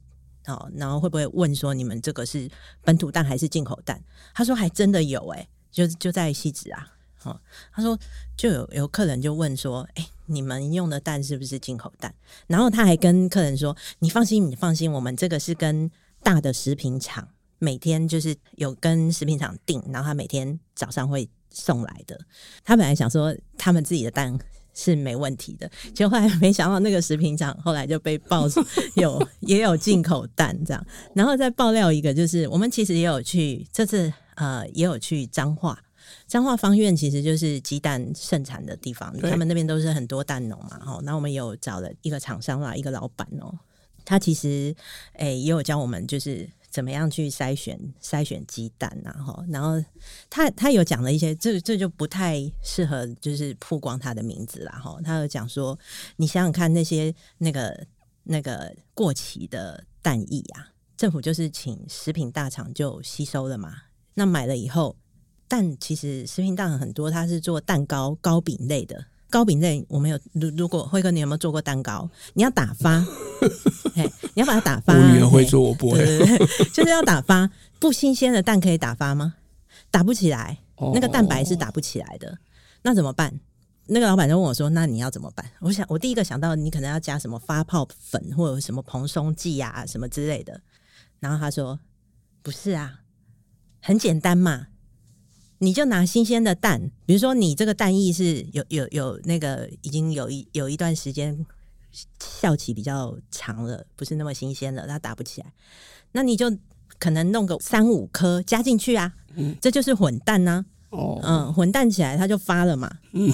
[0.47, 2.49] 哦，然后会不会问说你们这个是
[2.83, 4.01] 本土蛋还是进口蛋？
[4.33, 6.94] 他说还真的有、欸，哎，就就在西子啊。
[7.25, 7.39] 哦，
[7.73, 7.97] 他说
[8.37, 12.13] 就有有客人就问说，哎、欸，你们用的蛋是不是进口蛋？
[12.47, 15.89] 然后他还跟客人说，你放心，你放心，我们这个是跟
[16.23, 17.27] 大的食品厂
[17.59, 22.19] 每天就是有跟食品厂订，然后他每天早上会送来的。
[22.63, 24.37] 他本来想说他们自己的蛋
[24.73, 25.69] 是没问题的。
[25.93, 28.61] 结果后来没想到那个食品厂后来就被爆出
[28.97, 35.79] 有也有进口蛋这样，然后再爆料一个，就是我们其实也有去这次呃也有去彰化。
[36.27, 40.99] 彰化方院其实就是鸡蛋盛产的地方，他们那边都是很多蛋农嘛，哈。
[41.03, 43.53] 那我们有找了一个厂商啦，一个老板哦，
[44.03, 44.75] 他其实
[45.13, 49.45] 诶、欸、也有教我们就是怎么样去筛选筛选鸡蛋呐，哈。
[49.49, 49.79] 然后
[50.27, 54.97] 他他有讲了一些，这这就不太适合就是曝光他的名字啦，哈。
[55.03, 55.77] 他有讲说，
[56.15, 57.85] 你想想看那些那个
[58.23, 63.75] 那个过期的蛋液啊，政府就是请食品大厂就吸收了嘛，
[64.15, 64.95] 那买了以后。
[65.47, 69.05] 蛋其实食品大厂很多，它是做蛋糕、糕饼类的。
[69.29, 72.09] 糕饼类我们有，如如果辉哥你有没有做过蛋糕？
[72.33, 73.05] 你要打发，
[73.93, 74.93] 嘿，你要把它打发。
[74.93, 75.99] 我女儿会做，我不会。
[76.73, 79.35] 就是要打发，不新鲜的蛋可以打发吗？
[79.91, 80.57] 打不起来，
[80.93, 82.37] 那个蛋白是打不起来的。
[82.83, 83.39] 那怎么办？
[83.87, 90.59] 那个老板就问我说：“那你要怎么办？”我想，我第一个想到你可能要加什么发泡粉或者什么蓬松剂啊什么之类的。
[91.19, 91.79] 然后他说
[92.41, 93.01] ：“不是啊，
[93.81, 94.67] 很简单嘛。”
[95.65, 101.43] 你就拿新鲜的蛋，比如说你这个蛋液是有有有那个已经有一有一段时间
[102.19, 105.51] 效期比较长了，不是那么新鲜了，它打不起来。
[106.11, 106.55] 那你就
[106.99, 110.65] 可能弄个三五颗加进去啊，嗯，这就是混蛋呐、啊。
[110.91, 112.99] 哦，嗯，混蛋起来它就发了嘛。
[113.13, 113.33] 嗯，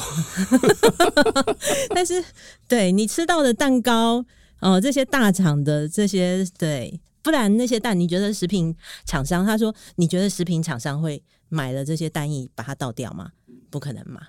[1.94, 2.24] 但是
[2.70, 4.20] 对你吃到的蛋糕
[4.62, 8.74] 哦、呃，这些大厂的这些对，不然那些蛋，你觉得食品
[9.06, 11.22] 厂商他说，你觉得食品厂商会？
[11.52, 13.30] 买了这些蛋液，把它倒掉吗？
[13.70, 14.22] 不可能嘛！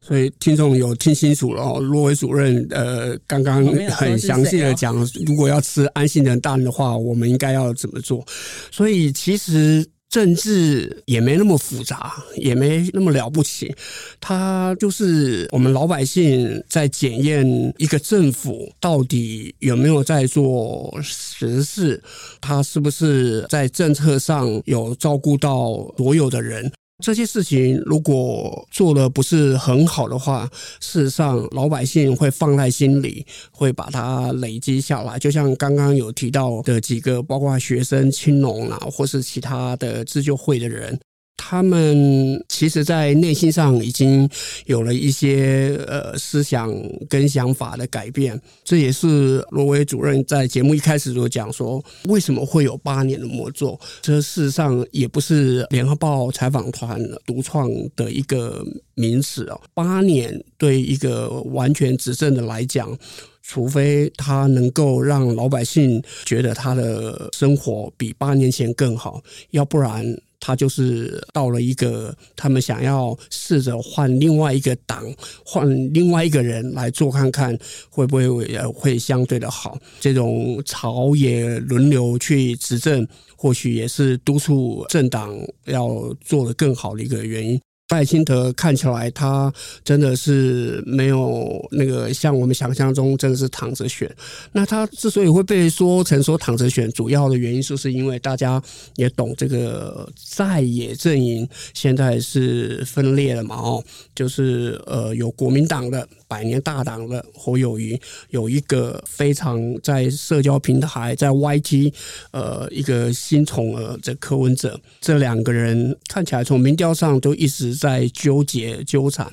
[0.00, 8.24] 所以听众有听清楚了哦，罗伟主任呃，刚刚很详细的讲，如果要吃安心的蛋的话，我们应该要怎么做？
[8.70, 9.84] 所以其实。
[10.08, 13.74] 政治也没那么复杂，也没那么了不起，
[14.20, 22.02] 它就是我们老百姓在检验一个政府到底有没有在做实事，
[22.40, 26.72] 他是不是在政策上有照顾到所有的人。
[27.04, 35.16] 这些事情如果做的不是很好的话，事实上老百姓会放在心里，会把它累积下来。
[35.16, 40.98] 就像刚刚有提到的几个，包括学生、青龙啊，或是其他的自救会的人。
[41.38, 44.28] 他们其实，在内心上已经
[44.66, 46.70] 有了一些呃思想
[47.08, 48.38] 跟想法的改变。
[48.64, 53.78] 这也是罗维主任在节目一开始就讲说，为什么会有八年的魔咒？
[54.02, 58.62] 这事实上也不是联合报采访团独创的一个
[58.94, 59.58] 名词哦。
[59.72, 62.94] 八年对一个完全执政的来讲，
[63.42, 69.22] 除非他能够让老百姓觉得他的生活比八年前更好，
[69.52, 70.04] 要不然。
[70.40, 75.04] 他就是到了一个，他们想要试着换另外一个党，
[75.44, 77.58] 换另外一个人来做看看，
[77.90, 78.28] 会不会
[78.72, 79.78] 会相对的好。
[80.00, 87.60] 这种朝野轮流去执政，或许也是督促政党要做的更好的一个原因。
[87.88, 94.14] 赖清德看起来，他真的是没有那个像我们想象中，真的是躺着选。
[94.52, 98.62] 那他之所以会被说成说躺着选，主要的原因就是因为大家
[98.96, 103.82] 也懂这个在野阵营现在是分裂了嘛，哦，
[104.14, 106.06] 就是呃有国民党的。
[106.28, 111.92] 百年大党的侯友宜有一个非常在社交平台在 YT
[112.30, 119.32] 呃一个新宠儿的柯文哲，这两个人看起来从民调上都一直在纠结纠缠，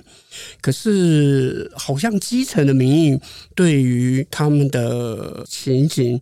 [0.61, 3.19] 可是好像基层的民意
[3.53, 6.19] 对于他们的情形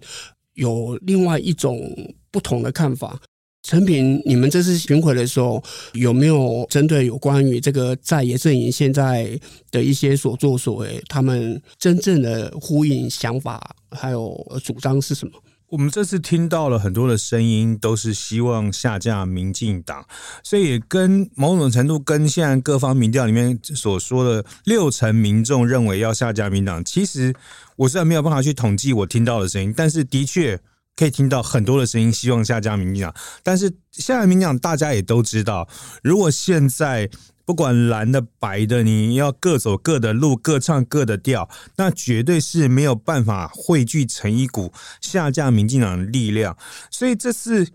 [0.55, 3.21] 有另外一种不同的看法。
[3.63, 9.39] 陈平，你们这次巡回的时候有没有针对有关于这个在野阵营现在
[9.71, 15.31] 的一些所作所为，他们真正的呼应想法还有主张是什么？
[15.69, 20.05] 我们这次听到了很多的声音，都是希望下架民进党，
[20.43, 27.33] 所以也跟某种程度跟现在各方民调里面所说的六成民众认为要下架民党，其实
[27.77, 30.59] 我虽然没有办法去统计我听到的声音，但是的确。
[30.95, 33.13] 可以听到很多的声音，希望下架民进党。
[33.41, 35.67] 但是下架民进党，大家也都知道，
[36.03, 37.09] 如果现在
[37.45, 46.57] 不管蓝的白的，你要各走各的路，各唱各的调，那绝对是没有办法汇聚成一股下架民进党的力量。
[46.89, 47.67] 所以这次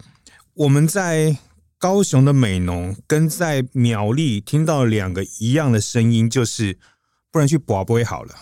[0.55, 1.37] 我们在
[1.79, 6.79] 高雄的美浓跟在苗栗听到两个一样的声音，就是
[7.31, 8.35] 不然去拔杯好了。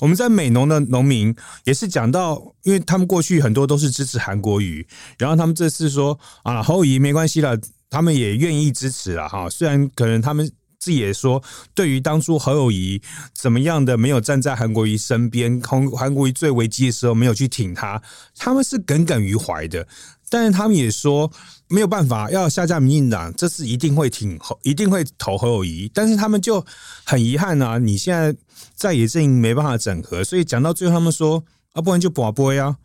[0.00, 1.34] 我们在美农的农民
[1.64, 4.86] 也是讲到，因为他们过去很多都是支持韩国瑜，
[5.18, 7.56] 然后他们这次说啊，侯友谊没关系了，
[7.88, 9.48] 他们也愿意支持了哈。
[9.48, 11.42] 虽然可能他们自己也说，
[11.74, 13.02] 对于当初侯友谊
[13.34, 18.02] 怎么样的没有站在韩国瑜身边，韩韩国瑜最危机的时候没有去挺他，
[18.36, 19.86] 他们是耿耿于怀的。
[20.30, 21.30] 但是他们也说
[21.68, 25.90] 没有办法，要下架民进党，这次一定会挺，一定会投侯友谊。
[25.92, 26.64] 但是他们就
[27.04, 28.34] 很遗憾啊，你现在
[28.74, 32.76] 在野阵营没办法整合，所以讲到最后，他们说啊，不然就博杯啊，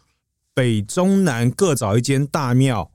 [0.53, 2.91] 北中南各找一间大庙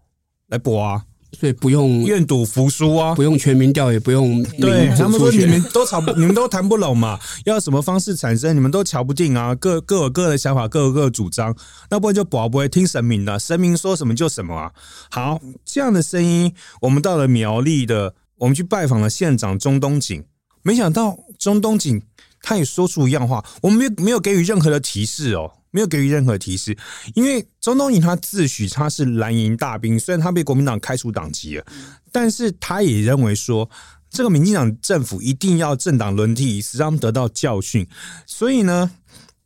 [0.48, 1.06] 来博啊。
[1.38, 11.56] 所以不用愿赌服输啊，不用全民调，也不用对他们说你们都吵，你们都谈不拢嘛，要什么方式产生，你们都瞧不定啊，各各有各的想法，各有各的主张，
[11.88, 14.72] 那不然就保不会听神明的，神明说什么就什么啊。
[15.10, 20.24] 好，这样的声音，我们到了苗栗的，我们去拜访了县长中东锦，
[20.62, 22.02] 没想到中东锦
[22.42, 25.52] 他也说出一样话，我们没有没有给予任何的提示哦。
[25.70, 26.76] 没有给予任何提示，
[27.14, 31.64] 因为钟东锦他自诩他是蓝营大兵，虽然他被国民党开除党籍了，
[32.10, 33.70] 但是他也认为说，
[34.10, 37.86] 这个民进党政府一定要政党轮替，使他们得到教训。
[38.26, 38.90] 所以呢，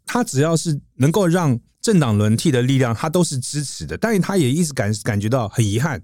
[0.07, 3.99] 他只要是能够让政党轮替的力量，他都是支持的。
[3.99, 6.03] 但是他也一直感感觉到很遗憾，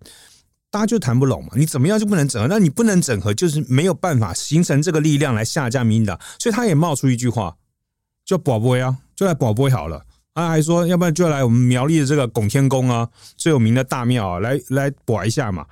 [0.70, 2.46] 大家就谈不拢嘛，你怎么样就不能整合？
[2.46, 6.20] 那你不能整合，就是没有办法形成这个力量来下架民进党。
[6.38, 7.56] 所以他也冒出一句话，
[8.26, 10.04] 就保不啊，就来保不好了。
[10.40, 15.66] 他还说，要不然就来我们苗栗的这个拱天宫啊，最有名的大庙啊，来来保一下嘛。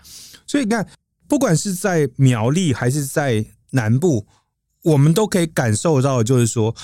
[0.46, 0.86] 所以你看，
[1.26, 4.26] 不管是在苗栗还是在南部，
[4.82, 6.74] 我们都可以感受到，就是说，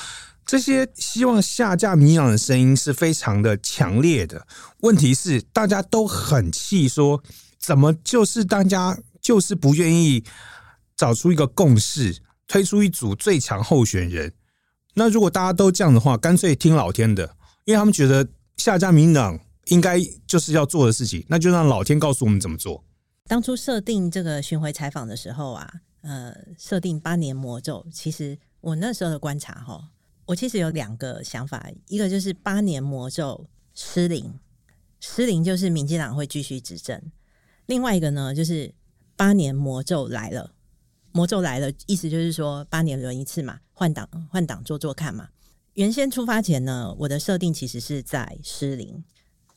[0.44, 4.46] 这些希望下架民进党的声音是非常的强烈的。
[4.80, 7.22] 问题是，大家都很气，说
[7.58, 10.22] 怎么就是大家就是不愿意
[10.94, 14.32] 找出一个共识，推出一组最强候选人。
[14.96, 17.34] 那如果大家都这样的话，干脆听老天的。
[17.64, 22.84] 因为他们觉得下架民进党应该就是要做的事情，那就让老天告诉我们怎么做。
[23.26, 25.72] 当初设定这个巡回采访的时候啊，
[26.02, 29.88] 呃，设定八年魔咒，其实我那时候的观察哈，
[30.26, 34.38] 我其实有两个想法，一个就是八年魔咒失灵，
[35.00, 36.98] 失灵就是民进党会继续执政；
[37.64, 38.74] 另外一个呢，就是
[39.16, 40.52] 八年魔咒来了，
[41.12, 45.30] 魔咒来了，意思就是说八年轮一次嘛，换党换党做做看嘛。
[45.74, 49.02] 原先出发前呢，我的设定其实是在失灵，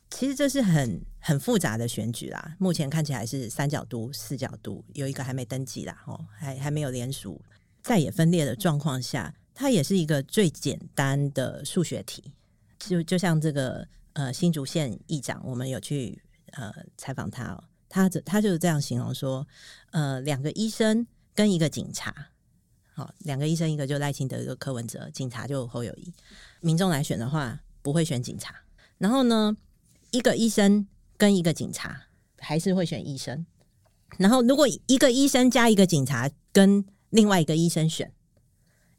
[0.09, 2.55] 其实这是很很复杂的选举啦。
[2.57, 7.39] 目前看起来是三角都、四角都，有一个还没登记啦，哦，还还没有联署，
[7.83, 12.33] 在也分裂的状况下，它也是一个最简单的数学题。
[12.79, 16.19] 就就像这个呃新竹县议长，我们有去
[16.53, 19.47] 呃采访他哦，他他就是这样形容说，
[19.91, 22.29] 呃，两个医生跟一个警察。
[22.97, 26.11] 好，两个医生，一个就赖清德，一个柯文哲，警察就侯友谊。
[26.61, 28.55] 民众来选的话，不会选警察。
[28.97, 29.55] 然后呢，
[30.09, 32.07] 一个医生跟一个警察，
[32.39, 33.45] 还是会选医生。
[34.17, 38.11] 然后，如果一个医生加一个警察跟另外一个医生选，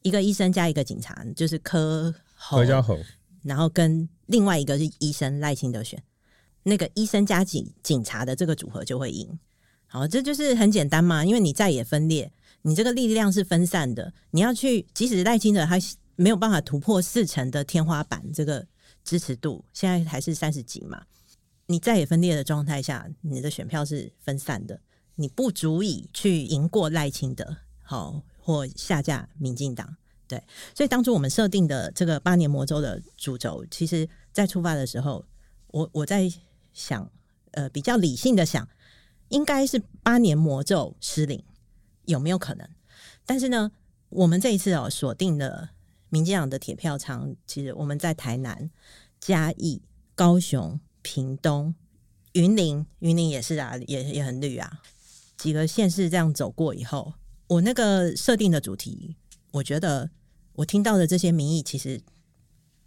[0.02, 2.96] 一个医生加一个警察，就是柯侯加侯，
[3.42, 6.00] 然后跟另外一个是医生赖清德选，
[6.62, 9.36] 那个医生加警警察的这个组合就会赢。
[9.88, 12.30] 好，这就是很简单嘛，因为你再也分裂。
[12.62, 15.76] 你这个力量是分散的，你要去，即使赖清德他
[16.16, 18.66] 没有办法突破四成的天花板，这个
[19.04, 21.02] 支持度现在还是三十几嘛。
[21.66, 24.80] 你在也分裂的状态下，你的选票是分散的，
[25.14, 29.96] 你不足以去赢过赖清德，好或下架民进党。
[30.26, 30.42] 对，
[30.74, 35.24] 所以当初我们设定的这个八年魔咒的主轴，其实在出发的时候，
[35.68, 36.30] 我我在
[36.72, 37.10] 想，
[37.52, 38.68] 呃，比较理性的想，
[39.28, 41.42] 应该是八年魔咒失灵。
[42.08, 42.66] 有没有可能？
[43.24, 43.70] 但是呢，
[44.08, 45.70] 我们这一次哦锁定了
[46.08, 48.70] 民进党的铁票仓，其实我们在台南、
[49.20, 49.82] 嘉义、
[50.14, 51.74] 高雄、屏东、
[52.32, 54.80] 云林，云林也是啊，也也很绿啊。
[55.36, 57.12] 几个县市这样走过以后，
[57.46, 59.14] 我那个设定的主题，
[59.52, 60.10] 我觉得
[60.54, 62.00] 我听到的这些民意，其实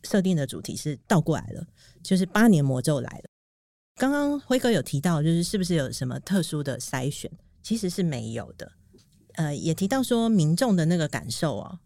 [0.04, 1.68] 设定的主题是倒过来了，
[2.02, 3.26] 就是八年魔咒来了。
[3.96, 7.32] 刚刚辉哥有提到，就是是不是有什么特殊的筛选？
[7.62, 8.72] 其实是没有的。
[9.42, 11.80] 呃，也提到说民众的那个感受哦，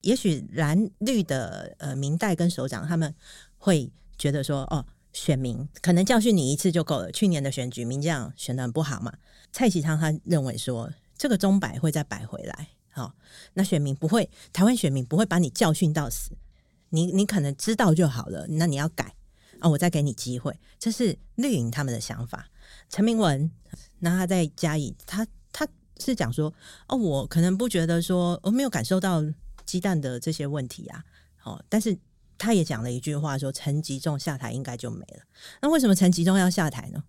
[0.00, 3.14] 也许蓝绿的呃民代跟首长他们
[3.58, 7.12] 会觉得说，哦，选民可能教训你一次就够了。
[7.12, 9.12] 去年的选举，民将选得很不好嘛。
[9.52, 13.14] 蔡其昌他认为说，这个钟摆会再摆回来，好、哦，
[13.52, 16.30] 那选民不会，台湾选民不会把你教训到死，
[16.90, 19.04] 你你可能知道就好了，那你要改
[19.58, 22.48] 啊、哦，我再给你机会，这是绿营他们的想法。
[22.88, 23.50] 陈明文，
[23.98, 25.26] 那他在嘉义，他。
[25.98, 26.52] 是讲说
[26.88, 29.22] 哦，我可能不觉得说我没有感受到
[29.64, 31.04] 鸡蛋的这些问题啊，
[31.44, 31.96] 哦，但是
[32.38, 35.22] 他也讲了一句话说陈吉仲下台应该就没了。
[35.60, 37.02] 那为什么陈吉仲要下台呢？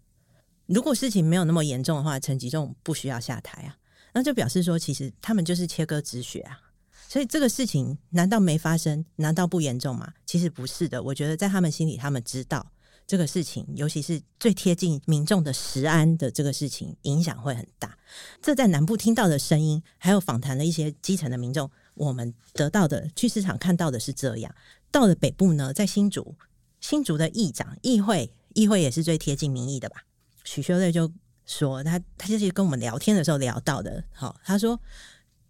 [0.66, 3.78] 如果事情没有那么严重的话，陈吉仲不需要下台啊。
[4.14, 6.60] 那就表示说，其实他们就是切割止血啊。
[7.08, 9.06] 所以这个事情难道没发生？
[9.16, 10.14] 难道不严重吗？
[10.26, 11.02] 其实不是的。
[11.02, 12.66] 我觉得在他们心里，他们知道
[13.08, 17.98] 这个事情，尤其是最贴近民众的食安的这个事情，影响会很大。
[18.42, 24.54] 这在南部听到的声音，还有访谈的一些基层的民众，我们得到的去市场看到的是这样。
[24.92, 26.36] 到了北部呢，在新竹，
[26.82, 30.04] 新竹的议长、议会、议会也是最贴近民意的吧？
[30.44, 31.10] 许修瑞就
[31.46, 34.04] 说他，他就是跟我们聊天的时候聊到的。
[34.12, 34.78] 好，他说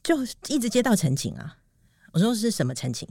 [0.04, 1.58] 就一直接到陈情啊。
[2.12, 3.08] 我说是什么陈情？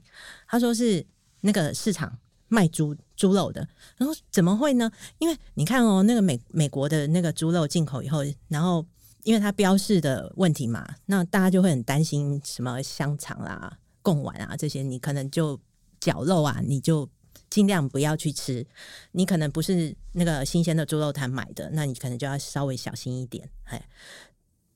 [0.46, 1.04] 他说是
[1.40, 2.16] 那个市场
[2.48, 3.66] 卖猪猪肉的。
[3.96, 4.90] 然后怎么会呢？
[5.18, 8.84] 因为你看哦，那个美美国的那个猪肉进口以后，然后
[9.24, 15.60] 因为它标示的问题嘛，那大家就会很担心什么香肠啊、贡丸啊这些，你可能就
[16.00, 17.08] 绞肉啊，你就。
[17.48, 18.66] 尽量不要去吃，
[19.12, 23.48] 你可能不是那个新鲜的猪肉摊买的，那你可能就要稍微小心一点。
[23.64, 23.88] 哎，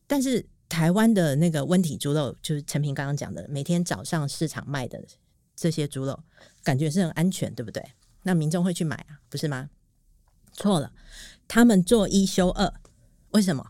[0.07, 5.03] 但是台湾的那个温体猪肉，就是陈平刚刚讲的，每天早上市场卖的
[5.61, 6.19] 这些猪肉，
[6.65, 7.85] 感觉是很安全，对不对？
[8.23, 9.69] 那民众会去买啊，不是吗？
[10.55, 10.91] 错了，
[11.47, 12.73] 他们做一休二，
[13.33, 13.65] 为什么？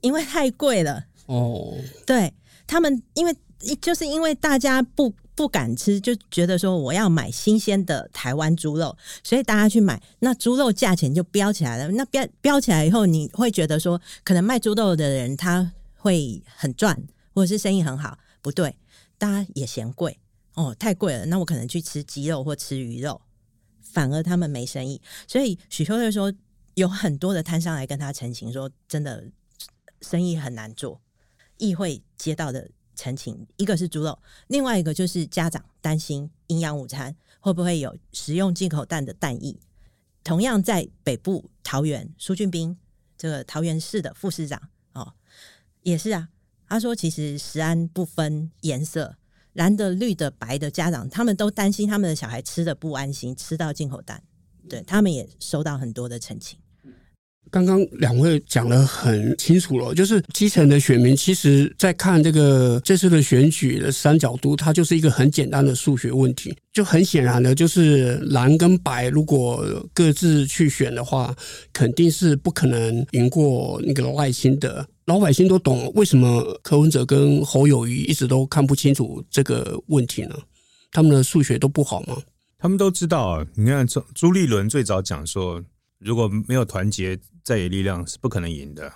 [0.00, 1.04] 因为太贵了。
[1.26, 1.74] 哦，
[2.06, 2.32] 对，
[2.66, 3.36] 他们，因为
[3.82, 5.14] 就是因为大家不。
[5.36, 11.88] 不敢吃，就觉得说我要买新鲜的台湾猪肉，所以大家去买，那猪肉价钱就飙起来了。
[11.88, 16.96] 那飙飙起来以后，你会觉得说，可能卖猪肉的人他会很赚，
[17.34, 18.16] 或者是生意很好。
[18.42, 18.78] 不对，
[19.18, 20.16] 大家也嫌贵
[20.54, 21.26] 哦，太贵了。
[21.26, 23.20] 那我可能去吃鸡肉或吃鱼肉，
[23.80, 25.00] 反而他们没生意。
[25.28, 26.32] 所以许秋瑞说，
[26.74, 29.24] 有很多的摊商来跟他澄清说，真的
[30.00, 31.00] 生意很难做。
[31.58, 32.70] 议会接到的。
[32.96, 39.58] 澄清，一个是猪肉，另外一个就是家长担心营养午餐会不会有食用进口蛋的蛋液。
[40.22, 42.78] 同样在北部桃园，苏俊斌
[43.18, 45.12] 这个桃园市的副市长哦，
[45.82, 46.28] 也是啊，
[46.68, 49.16] 他说其实食安不分颜色，
[49.54, 54.22] 蓝的、绿的、白的家长，他们都担心他们的小孩吃的不安心，吃到进口蛋，
[54.68, 56.58] 对他们也收到很多的澄清。
[57.50, 66.56] 刚刚两位讲得很清楚了，就是基层的选民，其实在看这个这次的选举的三角都，它就是一个很简单的数学问题。
[66.72, 71.32] 就很显然的，就是蓝跟白如果各自去选的话，
[71.72, 74.84] 肯定是不可能赢过那个赖清德。
[75.06, 80.36] 老百姓都懂为什么柯文哲跟侯友宜一直都看不清楚这个问题呢？
[80.90, 82.16] 他们的数学都不好吗？
[82.58, 83.46] 他们都知道啊。
[83.54, 85.62] 你看，朱朱立伦最早讲说，
[85.98, 87.18] 如果没有团结。
[87.44, 88.90] 在野力量是不可能赢的，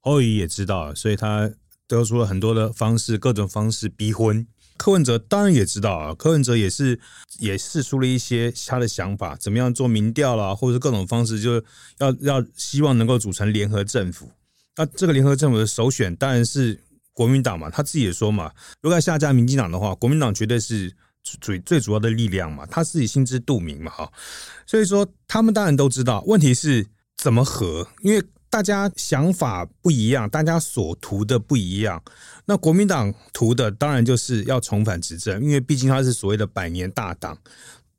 [0.00, 1.52] 侯友谊也知道，所以他
[1.86, 4.46] 得出了很多的方式，各种方式逼婚。
[4.78, 6.98] 柯文哲当然也知道啊，柯文哲也是
[7.38, 11.62] 也试出了一些他的想法，怎么样做民调啦，或者各种方式，就
[11.98, 14.30] 要要希望能够组成联合政府。
[14.76, 16.80] 那这个联合政府的首选当然是
[17.12, 18.50] 国民党嘛，他自己也说嘛，
[18.80, 20.92] 如果要下架民进党的话，国民党绝对是
[21.40, 24.12] 最最主要的力量嘛，他自己心知肚明嘛，哈。
[24.66, 26.86] 所以说他们当然都知道，问题是。
[27.14, 27.86] 怎么和？
[28.00, 28.20] 因为
[28.50, 32.02] 大家想法不一样，大家所图的不一样。
[32.46, 37.38] 那国民党图的当然就是要重返执政，因为毕竟它是所谓的百年大党。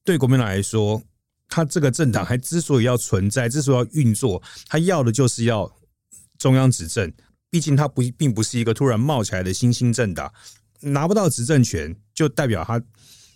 [0.03, 1.01] 对国民党来说，
[1.47, 5.71] 他这个政党还之所以要存在，之所以要运作，他要的就是要
[6.43, 7.09] 中央执政。
[7.49, 10.29] 毕竟他不并不是一个突然冒起来的新兴政党，
[10.81, 12.81] 拿不到执政权，就代表他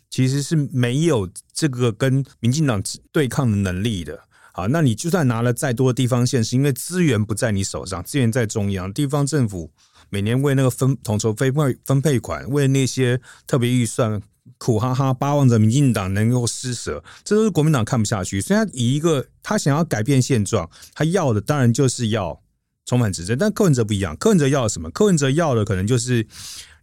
[0.09, 2.83] 其实是没有这个跟民进党
[3.13, 4.19] 对抗的能力的。
[4.51, 9.71] 啊，那你就算拿了再多的地方县市，因为资源不在你手上，资源在中央，地方政府
[10.09, 14.19] 每年为那个分统筹分配分配款，为那些特别预算
[14.57, 18.41] 苦哈哈巴望着民进党能够施舍，这都是国民党看不下去。
[18.41, 22.41] 所以他以一个他想要改变现状，他要的当然就是要
[22.87, 23.37] 重返执政。
[23.37, 24.89] 但柯文哲不一样，柯文哲要什么？
[24.89, 26.25] 柯文哲要的可能就是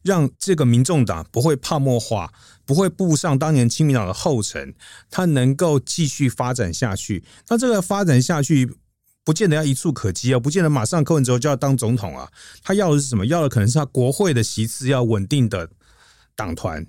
[0.03, 2.33] 让这个民众党不会泡沫化。
[2.67, 4.75] 不会步上当年亲民党的后尘，
[5.11, 7.23] 他能够继续发展下去。
[7.51, 8.75] 那这个发展下去，
[9.23, 12.27] 不见得要一蹴可及啊，不见得马上柯文哲就要当总统啊。
[12.63, 13.27] 他要的是什么？
[13.27, 15.69] 要的可能是他国会的席次要稳定的
[16.35, 16.87] 党团，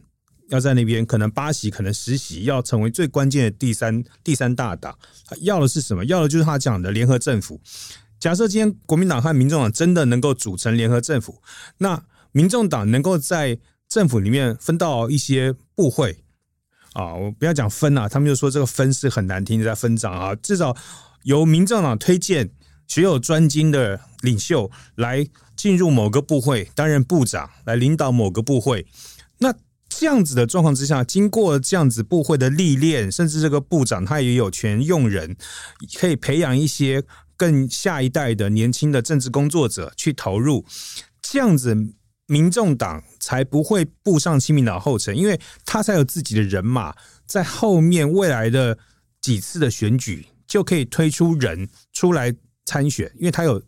[0.47, 4.97] 要在那边可能八席，可能十席，要成为最关键的第三第三大党。
[5.25, 6.05] 他要的是什么？
[6.05, 7.59] 要的就是他讲的联合政府。
[8.19, 11.41] 假设今天国民党和民众党真的能够组成联合政府，
[11.77, 16.23] 那民众党能够在政府里面分到一些部会
[16.93, 20.33] 啊，我不要讲分啊，他们就说这个分是很难听的，在分赃啊。
[20.35, 20.75] 至少
[21.23, 22.49] 由民众党推荐
[22.87, 28.87] 学有专精的领袖来进入某个部会担任部长，来领导某个部会。
[29.37, 29.53] 那
[29.87, 35.37] 这样子的状况之下，经过这样子部会的历练，甚至这个部长他也有权用人，
[35.97, 37.03] 可以培养一些
[37.37, 40.65] 更下一代的年轻的政治工作者去投入。
[41.21, 41.75] 这样子
[42.27, 48.77] 民众党才不会步上亲民党后尘，因为他才有自己的人马，在后面未来的
[49.21, 52.33] 几次的选举就可以推出人出来
[52.65, 53.61] 参选，因为他有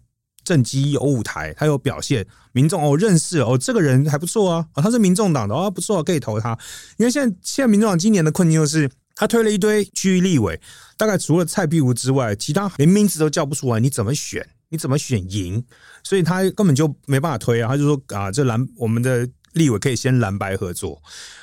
[0.44, 6.58] 政绩、有舞台，他有表现，民众哦认识哦，这个人还不错啊，他是民众党的哦，不错，可以投他。
[6.98, 8.90] 因为现在现在民众党今年的困境就是。
[9.18, 10.62] 他推了一堆区域立委，
[10.96, 13.80] 大概除了蔡壁如之外，其他连名字都叫不出来。
[13.80, 14.48] 你怎么选？
[14.70, 15.64] 你怎么选赢？
[16.04, 17.70] 所以他根本就没办法推啊！
[17.70, 21.02] 他就说啊，这蓝我们的立委可以先蓝白合作。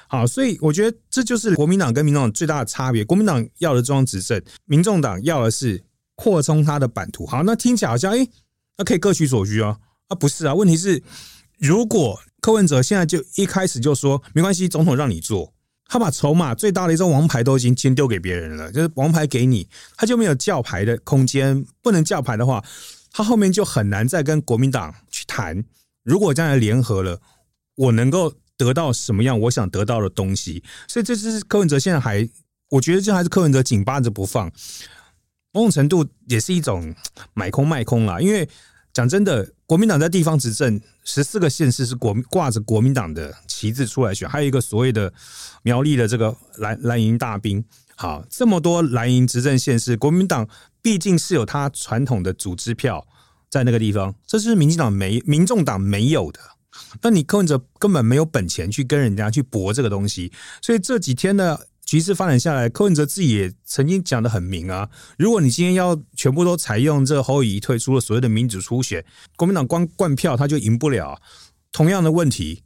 [0.08, 3.04] 好，所以我觉得这就是国民党跟民众党最大的差别。
[3.04, 5.82] 国民党要的中央执政，民众党要的是
[6.14, 7.26] 扩充他的版图。
[7.26, 8.28] 好，那听起来好像哎，
[8.76, 9.78] 那可以各取所需啊？
[10.08, 10.54] 啊，不是啊？
[10.54, 11.02] 问题是，
[11.58, 15.53] 如果柯文哲现在就一开始就说没关系，总统让你做。
[15.86, 21.64] 他把筹码最大的一张王牌都已经先丢给别人了，就是王牌给你，他就没有叫牌的空间。
[21.82, 22.64] 不能叫牌的话，
[23.12, 25.64] 他后面就很难再跟国民党去谈。
[26.02, 27.20] 如果将来联合了，
[27.76, 30.62] 我能够得到什么样我想得到的东西？
[30.88, 32.28] 所以这是柯文哲现在还，
[32.70, 34.50] 我觉得这还是柯文哲紧扒着不放，
[35.52, 36.94] 某种程度也是一种
[37.34, 38.20] 买空卖空啦。
[38.20, 38.48] 因为
[38.92, 45.12] 讲真的，国民党在地方执政，十四个县市是国挂着国民党的旗帜出来选，还有一个所谓的。
[45.66, 47.64] 苗栗的这个蓝蓝营大兵，
[47.96, 50.46] 好，这么多蓝营执政县市，国民党
[50.82, 53.06] 毕竟是有他传统的组织票
[53.48, 56.38] 在那个地方，这是民进党没、民众党没有的。
[57.00, 60.30] 那你柯文哲根本没有本钱去跟人家去搏这个东西，
[60.60, 69.02] 所以这几天的局势发展下来，柯文哲自己也曾经讲得很明啊，如果你今天要全部都采用这个侯友宜退出了所谓的民主初选，
[69.34, 71.18] 国民党光灌票他就赢不了。
[71.72, 72.62] 同样的问题，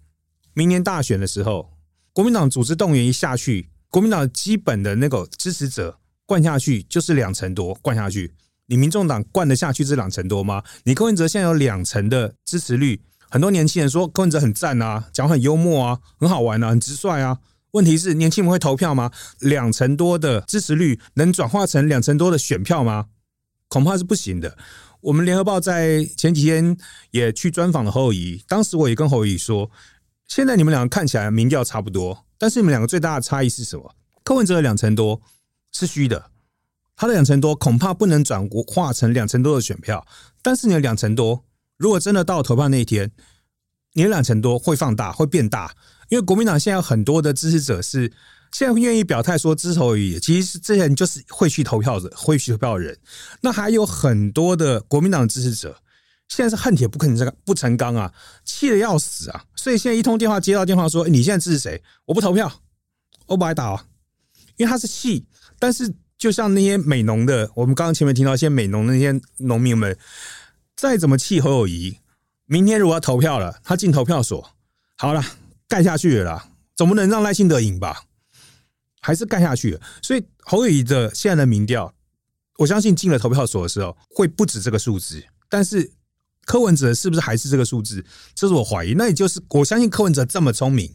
[0.58, 1.70] 明年大选的时候。
[2.12, 8.34] 国民党组织动员一下去，国民党基本的那个支持者灌下去就是两成多，灌下去，
[8.66, 10.64] 你民众党灌得下去这两成多吗？
[10.82, 13.00] 你柯文哲现在有两成的支持率，
[13.30, 17.38] 很多年轻人说柯文哲很赞啊，讲很幽默啊，很好玩啊，很直率啊。
[17.70, 19.12] 问题是年轻人会投票吗？
[19.38, 23.06] 两成多的支持率能转化成两成多的选票吗？
[23.68, 24.58] 恐怕是不行的。
[25.02, 26.76] 我们联合报在前几天
[27.12, 29.70] 也去专访了侯友宜，当时我也跟侯友宜说。
[30.28, 33.94] 现在你们两个看起来民调差不多，但是你们两个最大的差异是什么？
[34.22, 35.20] 柯文哲的两成多
[35.72, 36.30] 是虚的，
[36.94, 40.06] 他的两成多恐怕不能转化成两成多的选票。
[40.42, 41.46] 但是你的两成多，
[41.78, 43.10] 如果真的到投票那一天，
[43.94, 45.74] 你的两成多会放大，会变大。
[46.10, 48.12] 因为国民党现在有很多的支持者是
[48.52, 52.98] 现在愿意表态说支持侯友宜，其实这些人就是会去投票的，会去投票的人。
[53.40, 55.80] 那还有很多的国民党支持者。
[56.28, 58.12] 现在是恨铁不成钢不成钢啊，
[58.44, 59.44] 气得要死啊！
[59.56, 61.82] 所以现在一通电话接到电话说：“你现在支持谁？
[62.04, 62.60] 我不投票，
[63.26, 63.86] 我不挨打啊！”
[64.56, 65.26] 因为他是气，
[65.58, 69.96] 但是就像那些美农的，我们刚刚前面听到一些美农的那些农民们，
[70.76, 71.98] 再怎么气侯友谊，
[72.44, 74.50] 明天如果要投票了，他进投票所，
[74.98, 75.24] 好了，
[75.66, 78.04] 干下去了啦，总不能让赖清德赢吧？
[79.00, 79.80] 还是干下去。
[80.02, 81.94] 所以侯友谊的现在的民调，
[82.58, 85.90] 我相信进了投票所的时候，会不止这个数字，但是。
[86.48, 88.02] 柯文哲是不是还是这个数字？
[88.34, 88.94] 这是我怀疑。
[88.94, 90.90] 那也就是我相信柯文哲这么聪明，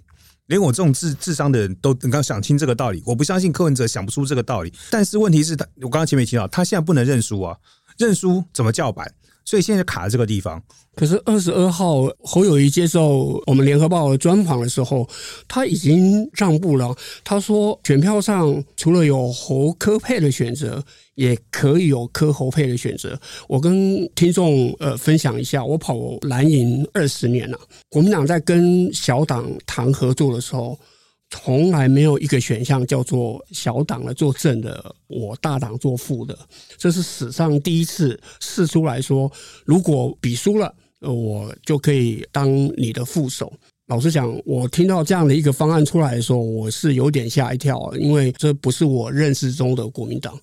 [0.48, 3.04] 连我这种智智商的人都能够想清这个道理。
[3.06, 4.74] 我不相信柯文哲想不出这个道理。
[4.90, 7.56] 但是问题是他，我刚刚前面提到，他现在不能认输啊，
[8.00, 9.14] 认输怎么叫板？
[9.46, 10.60] 所以现在卡在这个地方。
[10.96, 15.08] 可是二十二号侯友谊接受我们联合报的专访的时候，
[15.48, 16.96] 他已经让步了。
[17.24, 20.84] 他说，选票上除了有侯科配的选择，
[21.16, 23.20] 也可以有柯侯配的选择。
[23.48, 27.60] 我跟听众呃分享一下，我跑蓝营二十年了，
[27.90, 30.78] 国民党在跟小党谈合作的时候。
[31.36, 36.38] 从来没有一个选项叫做小党来做正的，我大党做副的，
[36.78, 39.32] 这是史上第一次试出来说，
[39.66, 42.48] 如果比输了，我就可以当
[42.78, 43.52] 你的副手。
[43.88, 50.40] 老实讲，我听到这样的一个方案出来的时候，我是有点吓一跳，因为这不是我认识中的国民党。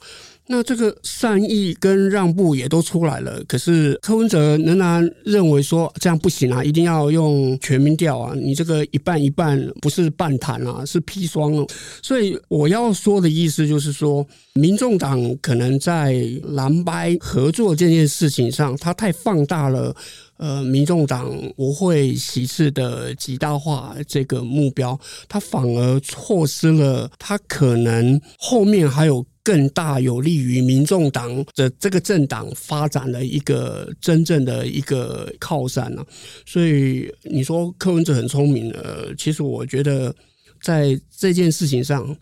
[0.53, 11.65] 那这个善意跟让步也都出来了，可是柯文哲仍然认为说这样不行啊，一定要用全民调啊，你这个一半一半不是半谈啊，是砒霜哦。
[12.03, 19.95] 所以我要说的意思就是说，民众党可能在蓝白合作这件事情上，他太放大了，
[20.37, 24.99] 呃，民众党不会席次的极大化这个目标，
[25.29, 29.25] 他反而错失了他可能后面还有。
[29.43, 36.07] 更大有利于民众党的这个政党发展的一个真正的一个靠山了，
[36.47, 40.15] 所以你说柯文哲很聪明，呃，其实我觉得
[40.61, 42.17] 在这件事情上，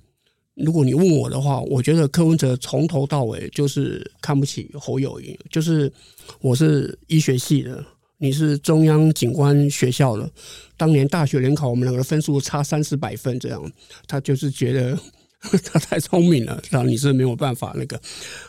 [0.54, 5.92] 如果你问我的话，我觉得柯文哲从头到尾就是看不起侯友谊，就是
[6.40, 7.84] 我是医学系的。
[8.20, 10.28] 你是中央警官学校的，
[10.76, 13.72] 当年大学联考我们两个分数差三四百分，这样
[14.08, 14.98] 他就是觉得
[15.64, 18.00] 他太聪明了，让你是没有办法那个。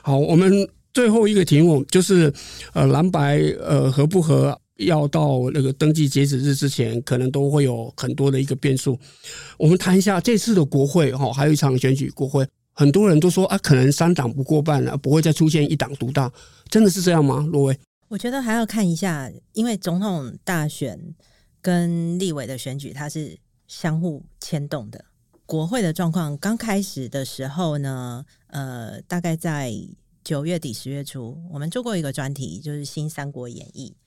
[0.02, 2.34] 好，我们最后一个题目就是
[2.74, 8.98] 呃蓝白呃合不合，要到那个登记截止日之前，可能都会有很多的一个变数。
[9.58, 16.32] 我们谈一下这次的国会哈，还有一场选举国会，很多人都说啊，可能三党不过半了，不会再出现一党独大，
[16.70, 17.48] 真的是这样吗？
[17.52, 17.80] 罗威？
[18.08, 21.00] 我觉得还要看一下，因为总统大选
[21.62, 23.38] 跟立委的选举，它是
[23.68, 25.06] 相互牵动的。
[25.50, 29.74] 国会的状况刚开始的时候呢，呃，大概在
[30.24, 33.98] 九月底十月初，我们做过一个专题，就是《新三国演义》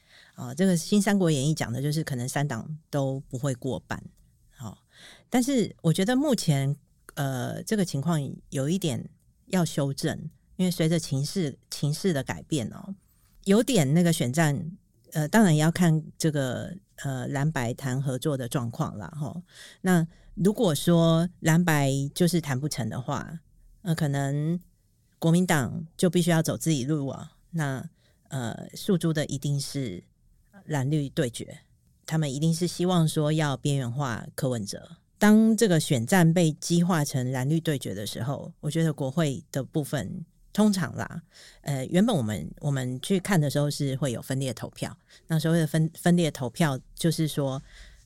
[0.40, 0.54] 啊、呃。
[0.54, 4.00] 这个《新三国演义》讲的就是可能三党都不会过半。
[4.52, 4.78] 好、
[5.28, 6.76] 但是我觉得目前
[7.14, 8.20] 呃这个情况
[8.50, 9.04] 有一点
[9.46, 10.16] 要修正，
[10.54, 12.94] 因为随着情势情势的改变哦。
[13.42, 14.70] 有点那个选战，
[15.10, 16.72] 呃，当然也要看这个
[17.02, 19.42] 呃蓝白谈合作的状况了哈。
[19.80, 23.40] 那如果说蓝白就是谈不成的话，
[23.82, 24.58] 呃，可能
[25.18, 27.32] 国民党就必须要走自己路啊。
[27.50, 27.88] 那
[28.28, 30.02] 呃，诉诸的一定是
[30.64, 31.60] 蓝绿对决，
[32.06, 34.96] 他们一定是希望说要边缘化柯文哲。
[35.18, 40.24] 当这个选战被激化成蓝绿对决的时候，我觉得国会的部分。
[40.54, 41.22] 通常啦，
[41.62, 44.94] 呃，原本我们我们去看的时候是会有分裂投票。
[45.26, 47.62] 那所谓的分分裂投票，就是说，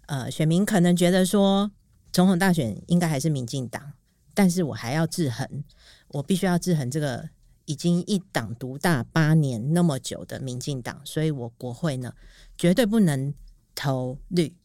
[0.06, 1.68] 呃，选民可能觉得说，
[2.16, 3.92] 总统大选应该还是民进党，
[4.32, 5.62] 但是我还要制衡，
[6.08, 7.28] 我必须要制衡这个
[7.66, 12.14] 已经一党独大八年那么久的民进党，所以我国会呢
[12.56, 13.34] 绝对不能
[13.74, 14.56] 投绿，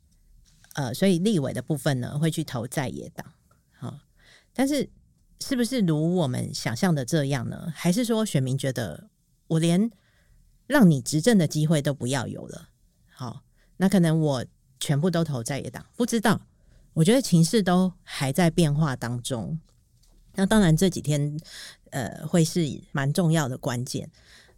[0.75, 3.25] 呃，所以立委的部分呢会去投在野党，
[3.73, 3.99] 好，
[4.53, 4.89] 但是。
[5.43, 7.73] 是不是如我们想象的这样呢？
[7.75, 9.09] 还是说选民觉得
[9.47, 9.89] 我连
[10.67, 12.69] 让你执政的机会都不要有了？
[13.09, 13.41] 好，
[13.77, 14.45] 那可能我
[14.79, 16.41] 全部都投在野党，不知道。
[16.93, 19.59] 我觉得情势都还在变化当中。
[20.35, 21.39] 那当然这几天
[21.89, 24.09] 呃会是蛮重要的关键。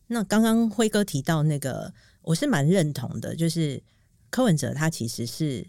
[0.07, 3.81] 那刚刚辉哥提到那个，我是蛮认同的，就是
[4.29, 5.67] 柯文哲他其实是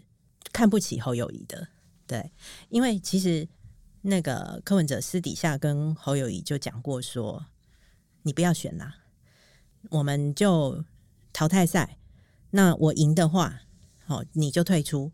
[0.51, 1.67] 看不起侯友宜的，
[2.07, 2.31] 对，
[2.69, 3.47] 因为其实。
[4.07, 7.43] 那个柯文哲私底下跟侯友宜就讲过说
[8.21, 8.97] ：“你不要选啦，
[9.89, 10.85] 我们就
[11.33, 11.97] 淘汰赛。
[12.51, 13.61] 那我赢的话，
[14.05, 15.11] 好，你就退出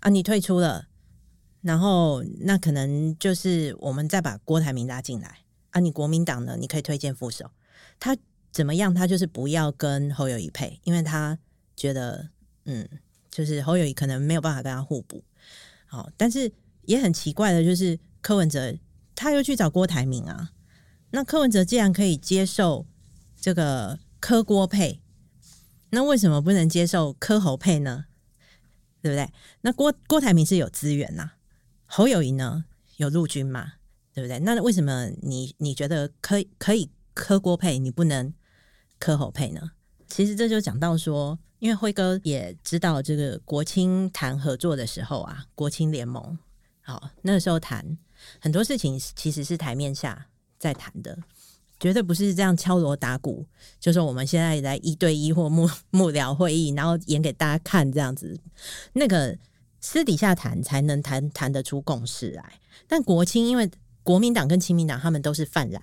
[0.00, 0.10] 啊。
[0.10, 0.88] 你退出了，
[1.60, 5.38] 然后那可能就是我们再把郭台铭拉进来
[5.70, 5.80] 啊。
[5.80, 7.50] 你国民党呢，你可以推荐副手。
[7.98, 8.16] 他
[8.52, 8.94] 怎么样？
[8.94, 11.38] 他就是不要跟侯友宜配，因为他
[11.76, 12.30] 觉得，
[12.64, 12.88] 嗯，
[13.30, 15.22] 就是侯友宜可能没有办法跟他互补。
[15.86, 18.74] 好，但是也很奇怪的就是。”柯文哲
[19.14, 20.50] 他又去找郭台铭啊，
[21.12, 22.84] 那柯文哲既然可以接受
[23.40, 25.00] 这个柯郭配，
[25.90, 28.06] 那为什么不能接受柯侯配呢？
[29.08, 29.32] 对不对？
[29.62, 31.30] 那郭郭台铭是有资源呐、
[31.86, 32.66] 侯友宜呢
[32.98, 33.72] 有陆军嘛，
[34.12, 34.38] 对不对？
[34.40, 38.34] 那为什么你你觉得可以可以磕郭配，你不能
[38.98, 39.70] 磕侯配呢？
[40.08, 46.38] 其实这就讲到说，因为辉哥也知道这个国青谈合作的时候啊，国青联盟
[46.82, 47.96] 好那个时候谈。
[48.40, 50.26] 很多事情其实是台面下
[50.58, 51.16] 在谈的，
[51.78, 53.46] 绝对不是这样敲锣打鼓。
[53.78, 58.38] 就是我们现在来一对一或幕幕僚会议，然后演给大家看这样子。
[58.92, 59.36] 那个
[59.80, 62.60] 私底下谈才能谈谈得出共识来。
[62.86, 63.70] 但国青因为
[64.02, 65.82] 国民党跟亲民党他们都是泛蓝，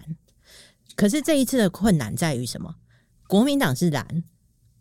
[0.96, 2.76] 可是这一次的困难在于什么？
[3.28, 4.24] 国民党是蓝，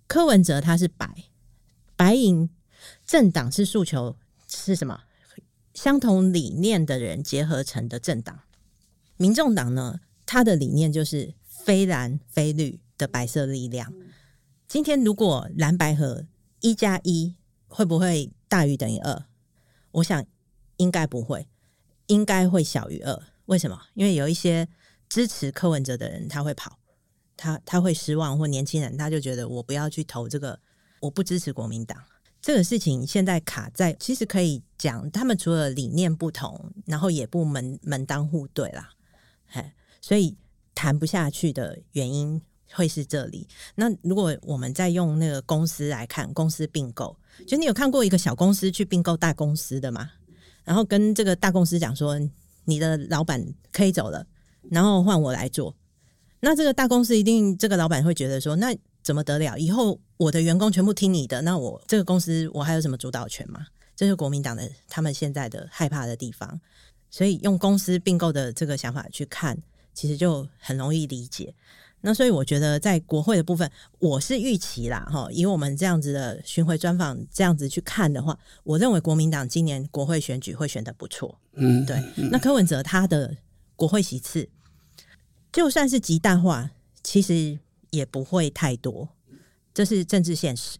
[0.06, 1.24] 柯文哲他是白，
[1.96, 2.50] 白银
[3.06, 4.16] 政党是诉求
[4.48, 5.00] 是什么？
[5.74, 8.40] 相同理念的人结合成的政党，
[9.16, 10.00] 民众党呢，
[10.35, 13.95] 他的理念就是非蓝非绿的白色力量。
[14.66, 16.26] 今天如果蓝白合
[16.59, 17.37] 一加一
[17.68, 19.26] 会不会大于等于二？
[19.93, 20.26] 我想
[20.78, 21.47] 应该不会，
[22.09, 23.22] 应该会小于二。
[23.45, 23.80] 为什么？
[23.95, 24.66] 因为有一些
[25.09, 26.80] 支持柯文哲的人他会跑，
[27.37, 30.59] 他他会失望，或年轻人他就觉得我不要去投这个，
[30.99, 31.97] 我不支持国民党。
[32.43, 38.91] 这个事情现在卡在，其实可以讲，他们除了理念不同，然后也不门门当户对啦，
[39.47, 39.70] 嘿，
[40.05, 40.36] 所以
[40.74, 42.38] 谈不下去的原因
[42.72, 43.48] 会是这里。
[43.74, 50.11] 那如果我们再用那个公司来看，公司并购，就你有看过一个小公司去并购大公司的吗？
[50.62, 52.20] 然后跟这个大公司讲说，
[52.66, 53.42] 你的老板
[53.72, 54.26] 可以走了，
[54.70, 55.74] 然后换我来做，
[56.40, 58.76] 那这个大公司一定这个老板会觉得说，那。
[59.02, 59.59] 怎么得了？
[59.59, 63.66] 以后我的员工全部听你的，那我这个公司我还有什么主导权吗？
[63.94, 66.59] 这是国民党的他们现在的害怕的地方。
[67.11, 69.59] 所以用公司并购的这个想法去看，
[69.95, 71.55] 其实就很容易理解。
[72.03, 81.40] 那所以我觉得在国会的部分，我是预期啦，哈，以我们这样子的巡回专访这样子去看的话，我认为国民党今年国会选举会选得不错。
[81.55, 81.97] 嗯，对。
[82.30, 83.34] 那柯文哲他的
[83.74, 84.47] 国会席次，
[85.51, 86.70] 就算是极大化，
[87.03, 89.09] 其实也不会太多，
[89.72, 90.78] 这是政治现实。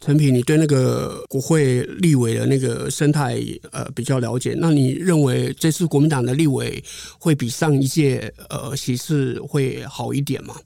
[0.00, 3.40] 陈平，你对那个国会立委的那个生态
[3.70, 6.82] 呃比较了解，那你认为这次国民党的立委
[7.18, 10.56] 会比上一届呃席次会好一点吗？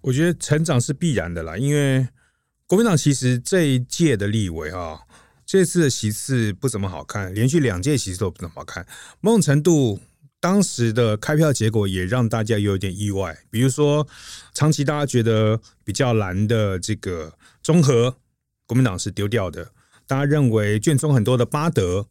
[0.00, 2.08] 我觉得成长是必然的啦，因为
[2.66, 5.00] 国民党其实这一届的立委啊，
[5.44, 8.86] 这次的席次不怎么好看，连续两届席次都不怎么好看。
[9.20, 10.00] 某种程度，
[10.40, 14.08] 当时的开票结果也让大家有点意外，比如说
[14.54, 18.16] 长期大家觉得比较蓝的这个中和。
[18.70, 19.72] 国民党是丢掉的，
[20.06, 22.06] 大家认为卷宗很多的巴德，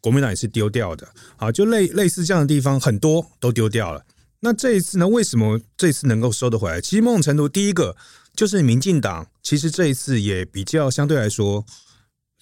[0.00, 1.06] 国民党也是丢掉的，
[1.36, 4.04] 好，就类类似这样的地方很多都丢掉了。
[4.40, 5.06] 那这一次呢？
[5.06, 6.80] 为什么这次能够收得回来？
[6.80, 7.96] 其实某种程度，第一个
[8.34, 11.64] 就是民进党，其实这一次也比较相对来说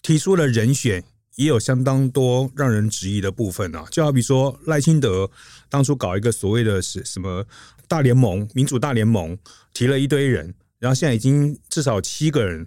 [0.00, 1.04] 提出了人选，
[1.36, 3.84] 也有相当多让人质疑的部分啊。
[3.90, 5.30] 就好比说赖清德
[5.68, 7.44] 当初搞一个所谓的是什么
[7.86, 9.36] 大联盟、民主大联盟，
[9.74, 12.66] 提了一堆人，然后现在已经至少七个人。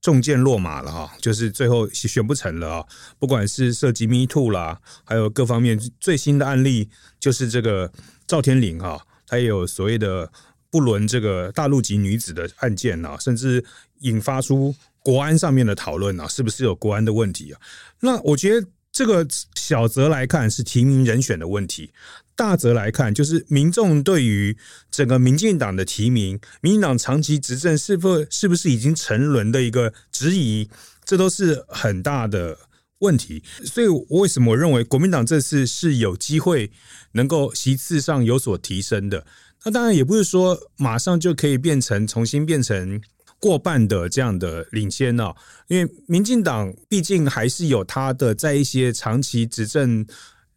[0.00, 2.86] 中箭落马了哈，就是最后选不成了啊！
[3.18, 6.88] 不管是涉及 Me Too 啦，还有各方面最新的案例，
[7.18, 7.92] 就是这个
[8.26, 10.32] 赵天麟哈，他也有所谓的
[10.70, 13.62] 不伦这个大陆籍女子的案件啊，甚至
[14.00, 17.60] 引发出国安上面的讨论啊，是不是有国安的问题啊？
[18.00, 21.92] 那我觉得这个小则来看是提名人选的问题。
[22.34, 24.56] 大则来看，就是民众对于
[24.90, 30.70] 整个民进党的提名，民进党长期执政是否是不是已经沉沦的一个质疑，
[31.04, 32.58] 这都是很大的
[33.00, 33.42] 问题。
[33.64, 36.70] 所以，我为什么认为国民党这次是有机会
[37.12, 39.26] 能够席次上有所提升的？
[39.64, 42.98] 那当然也不是说马上就可以变成重新变成
[43.40, 45.34] 过半的这样的领先哦，
[45.66, 50.06] 因为民进党毕竟还是有他的在一些长期执政。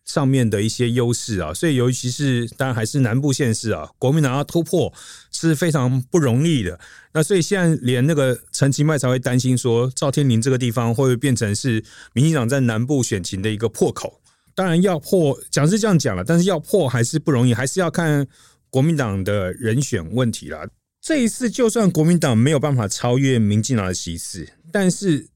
[0.05, 4.93] 上面的一些优势啊，所以尤其是当然还是南部县市啊，国民党要突破
[5.31, 6.77] 是非常不容易的。
[7.13, 11.81] 那所以现在连那个陈其迈才会担心说，赵天麟这个地方会不会变成是
[12.11, 14.19] 民进党在南部选情的一个破口？
[14.53, 18.27] 当然要破，讲是这样讲了，但是要破还是不容易，还是要看
[18.69, 20.67] 国民党的人选问题了。
[21.03, 25.27] 这一次就算国民党没有办法超越民进党的席次，但是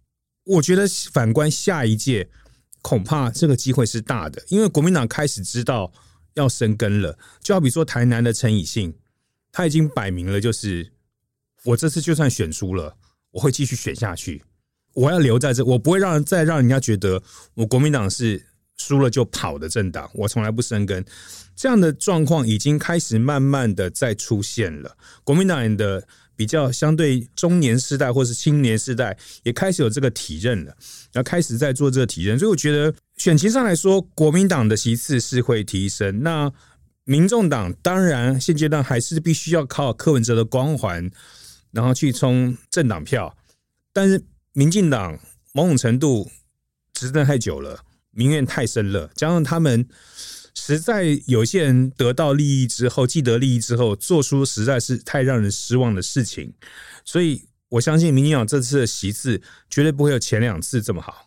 [0.46, 2.30] 我觉得反观下一届。
[2.84, 5.92] 恐怕这个机会是大的，因为国民党开始知道
[6.36, 7.18] 要生根了。
[7.42, 8.94] 就好比说台南的陈以信，
[9.52, 10.90] 他已经摆明了，就是
[11.66, 12.96] 我这次就算选输了，
[13.32, 14.42] 我会继续选下去，
[14.94, 17.22] 我要留在这，我不会让再让人家觉得
[17.56, 18.42] 我国民党是
[18.78, 21.04] 输了就跑的政党，我从来不生根。
[21.56, 26.08] 这样的状况已经开始慢慢的在出现了，国民党的。
[26.38, 30.78] 比较相对中年世代或是青年世代也开始有这个体认了，
[31.12, 36.22] 然后开始在做这个体认，所以我觉得选情上来说，国民党的席次是会提升。
[36.22, 36.54] 那
[37.06, 41.10] 民众党当然现阶段还是必须要靠柯文哲的光环，
[41.72, 43.36] 然后去冲政党票。
[43.92, 44.24] 但是
[44.54, 45.18] 民进党
[45.54, 46.30] 某种程度
[46.94, 47.84] 执政太久了，
[48.18, 49.88] 民怨太深了，加上他们。
[50.60, 56.52] 实在有些人得到利益之后，既得利益之后，做出实在是太让人失望的事情，
[57.06, 59.40] 所以我相信民进党这次的席次
[59.70, 61.27] 绝对不会有前两次这么好。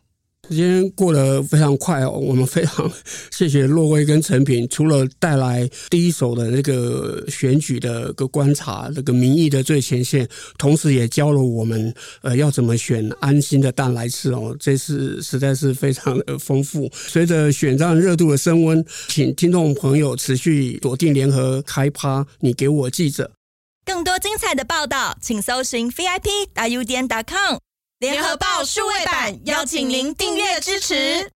[0.50, 2.90] 时间过得非常快哦， 我们非常
[3.30, 10.28] 谢谢洛威跟陈平，除了带来第一手的那个选举的个观察，那个民意的最前线，
[10.58, 16.90] 同时也教了我们呃要怎么选安心的蛋来吃哦，这次实在是非常的丰富。
[16.92, 23.30] 随着选战热度的升温，请听众朋友持续锁定联合开趴，你给我记者
[23.84, 27.58] 更多精彩的报道，请搜寻 VIP 大 U 点 com。
[28.00, 31.30] 联合报数位版，邀请您订阅支持。